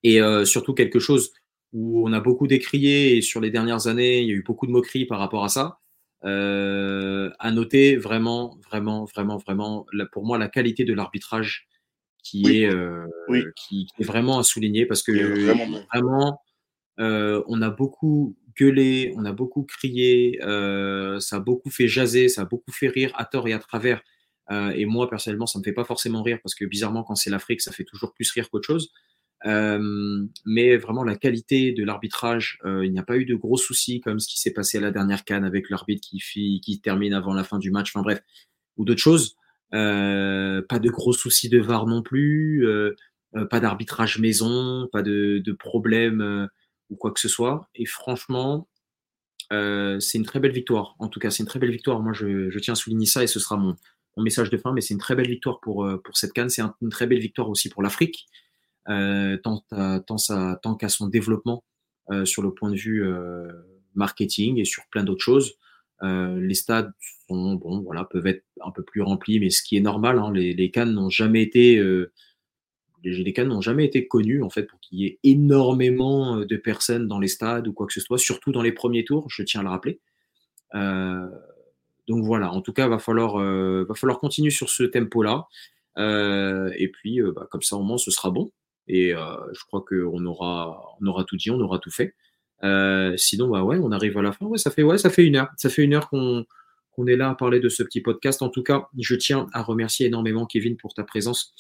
[0.03, 1.33] Et surtout quelque chose
[1.72, 4.66] où on a beaucoup décrié et sur les dernières années, il y a eu beaucoup
[4.66, 5.78] de moqueries par rapport à ça.
[6.24, 11.66] Euh, à noter vraiment, vraiment, vraiment, vraiment, pour moi, la qualité de l'arbitrage
[12.22, 13.07] qui, est, euh,
[13.57, 15.12] qui, est vraiment à souligner parce que
[15.91, 16.43] vraiment,
[16.99, 22.29] euh, on a beaucoup gueulé, on a beaucoup crié, euh, ça a beaucoup fait jaser,
[22.29, 24.03] ça a beaucoup fait rire à tort et à travers.
[24.51, 27.31] Euh, et moi, personnellement, ça me fait pas forcément rire parce que bizarrement, quand c'est
[27.31, 28.91] l'Afrique, ça fait toujours plus rire qu'autre chose.
[29.47, 34.01] Euh, mais vraiment la qualité de l'arbitrage, il n'y a pas eu de gros soucis
[34.01, 37.33] comme ce qui s'est passé à la dernière canne avec l'arbitre qui, qui termine avant
[37.33, 38.21] la fin du match, enfin bref,
[38.77, 39.37] ou d'autres choses.
[39.71, 39.79] Pas
[40.79, 42.67] de gros soucis de VAR non plus,
[43.49, 46.49] pas d'arbitrage maison, pas de, de problème
[46.91, 47.68] ou quoi que ce soit.
[47.74, 48.68] Et franchement,
[49.51, 50.95] c'est une très belle victoire.
[50.99, 52.01] En tout cas, c'est une très belle victoire.
[52.01, 53.76] Moi, je, tiens à souligner ça et ce sera mon,
[54.16, 54.72] message de fin.
[54.72, 56.51] Mais c'est une très belle victoire pour, pour cette canne.
[56.51, 58.26] C'est une très belle victoire aussi pour l'Afrique.
[58.88, 59.64] Euh, tant,
[60.57, 61.64] tant qu'à son développement
[62.11, 63.47] euh, sur le point de vue euh,
[63.95, 65.55] marketing et sur plein d'autres choses.
[66.03, 66.93] les stades
[67.28, 70.32] sont, bon, voilà, peuvent être un peu plus remplis, mais ce qui est normal, hein,
[70.32, 71.78] les, les Cannes n'ont jamais été
[73.03, 77.09] les, Cannes n'ont jamais été connus en fait pour qu'il y ait énormément de personnes
[77.09, 79.61] dans les stades ou quoi que ce soit, surtout dans les premiers tours, je tiens
[79.61, 80.01] à le rappeler.
[80.75, 81.29] Euh,
[82.09, 85.47] donc voilà, en tout cas, va falloir, euh, va falloir continuer sur ce tempo-là.
[85.99, 88.51] Euh, et puis, bah, comme ça, au moins, ce sera bon.
[88.89, 92.15] Et euh, je crois qu'on aura, on aura tout dit, on aura tout fait.
[92.65, 94.47] Euh, sinon, bah ouais, on arrive à la fin.
[94.47, 95.49] Ouais, ça fait, ouais, ça fait une heure.
[95.57, 96.45] Ça fait une heure qu'on
[97.07, 98.43] est là à parler de ce petit podcast.
[98.43, 101.55] En tout cas, je tiens à remercier énormément Kevin pour ta présence.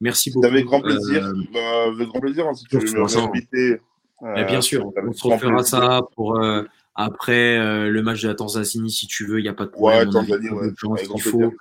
[0.00, 0.46] Merci beaucoup.
[0.46, 1.24] Avec grand plaisir.
[1.24, 2.46] Euh, bah, avec grand plaisir.
[2.46, 3.80] Hein, si tu veux m'inviter.
[4.22, 8.90] Euh, bien sûr, on se refera ça pour euh, après le match de la Tanzanie
[8.90, 9.38] si tu veux.
[9.38, 10.08] Il n'y a pas de problème.
[10.08, 10.72] Ouais, Tanzanie, ouais.
[11.14, 11.52] il faut.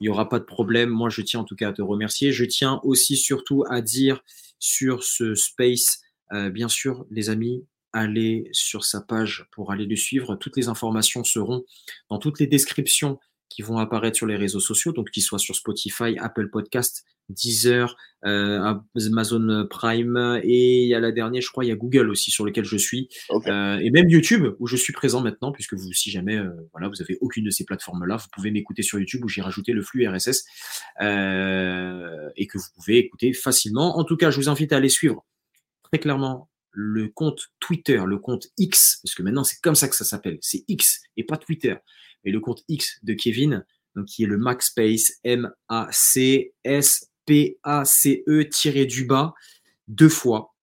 [0.00, 0.88] Il n'y aura pas de problème.
[0.88, 2.32] Moi, je tiens en tout cas à te remercier.
[2.32, 4.22] Je tiens aussi surtout à dire
[4.58, 6.00] sur ce space,
[6.32, 10.36] euh, bien sûr, les amis, allez sur sa page pour aller le suivre.
[10.36, 11.64] Toutes les informations seront
[12.08, 13.18] dans toutes les descriptions
[13.50, 17.96] qui vont apparaître sur les réseaux sociaux, donc qu'ils soient sur Spotify, Apple Podcast, Deezer,
[18.24, 22.10] euh, Amazon Prime et il y a la dernière, je crois, il y a Google
[22.10, 23.08] aussi sur lequel je suis.
[23.46, 26.88] Euh, et même YouTube où je suis présent maintenant, puisque vous, si jamais, euh, voilà,
[26.88, 29.82] vous avez aucune de ces plateformes-là, vous pouvez m'écouter sur YouTube où j'ai rajouté le
[29.82, 30.44] flux RSS
[31.00, 33.98] euh, et que vous pouvez écouter facilement.
[33.98, 35.26] En tout cas, je vous invite à aller suivre
[35.82, 39.96] très clairement le compte Twitter, le compte X, parce que maintenant c'est comme ça que
[39.96, 41.74] ça s'appelle, c'est X et pas Twitter
[42.24, 43.64] et le compte X de Kevin,
[43.96, 46.48] donc qui est le MacSpace, M-A-C-S-P-A-C-E
[48.50, 49.34] tiré du bas,
[49.88, 50.54] deux fois.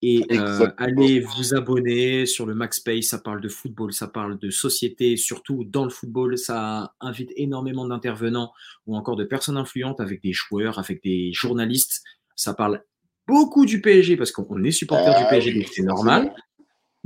[0.00, 4.48] Et euh, allez vous abonner sur le MacSpace, ça parle de football, ça parle de
[4.48, 8.52] société, surtout dans le football, ça invite énormément d'intervenants
[8.86, 12.04] ou encore de personnes influentes avec des joueurs, avec des journalistes.
[12.36, 12.84] Ça parle
[13.26, 16.32] beaucoup du PSG parce qu'on est supporter du ah PSG, donc c'est normal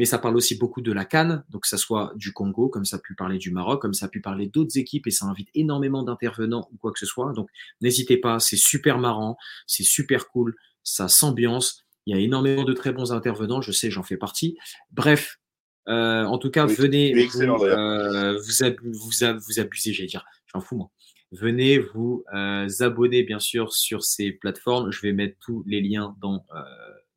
[0.02, 2.84] mais ça parle aussi beaucoup de la Cannes, donc que ça soit du Congo, comme
[2.84, 5.26] ça a pu parler du Maroc, comme ça a pu parler d'autres équipes, et ça
[5.26, 7.32] invite énormément d'intervenants ou quoi que ce soit.
[7.34, 7.48] Donc
[7.80, 9.36] n'hésitez pas, c'est super marrant,
[9.68, 11.84] c'est super cool, ça s'ambiance.
[12.06, 14.58] Il y a énormément de très bons intervenants, je sais, j'en fais partie.
[14.90, 15.38] Bref,
[15.86, 20.78] euh, en tout cas, venez vous, euh, vous, vous, vous, abuser, j'allais dire, j'en fous
[20.78, 20.90] moi.
[21.30, 24.90] Venez vous euh, abonner bien sûr sur ces plateformes.
[24.90, 26.60] Je vais mettre tous les liens dans euh,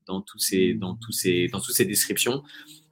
[0.07, 2.43] dans, tous ces, dans, tous ces, dans toutes ces descriptions.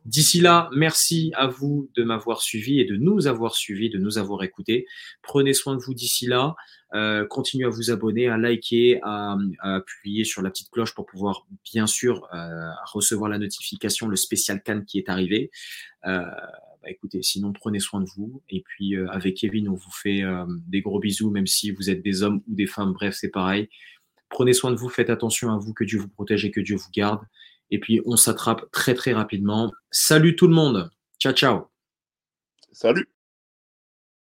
[0.06, 4.18] D'ici là, merci à vous de m'avoir suivi et de nous avoir suivis, de nous
[4.18, 4.86] avoir écoutés.
[5.22, 6.56] Prenez soin de vous d'ici là.
[6.94, 11.48] Euh, continuez à vous abonner, à liker, à, appuyer sur la petite cloche pour pouvoir
[11.72, 15.52] bien sûr euh, recevoir la notification, le spécial Cannes qui est arrivé.
[16.06, 16.26] Euh,
[16.84, 18.44] bah, écoutez, sinon prenez soin de vous.
[18.50, 21.90] Et puis euh, avec Kevin, on vous fait euh, des gros bisous, même si vous
[21.90, 22.92] êtes des hommes ou des femmes.
[22.92, 23.70] Bref, c'est pareil.
[24.34, 26.76] Prenez soin de vous, faites attention à vous, que Dieu vous protège et que Dieu
[26.76, 27.22] vous garde.
[27.70, 29.72] Et puis, on s'attrape très, très rapidement.
[29.92, 30.90] Salut tout le monde.
[31.20, 31.68] Ciao, ciao.
[32.72, 33.13] Salut.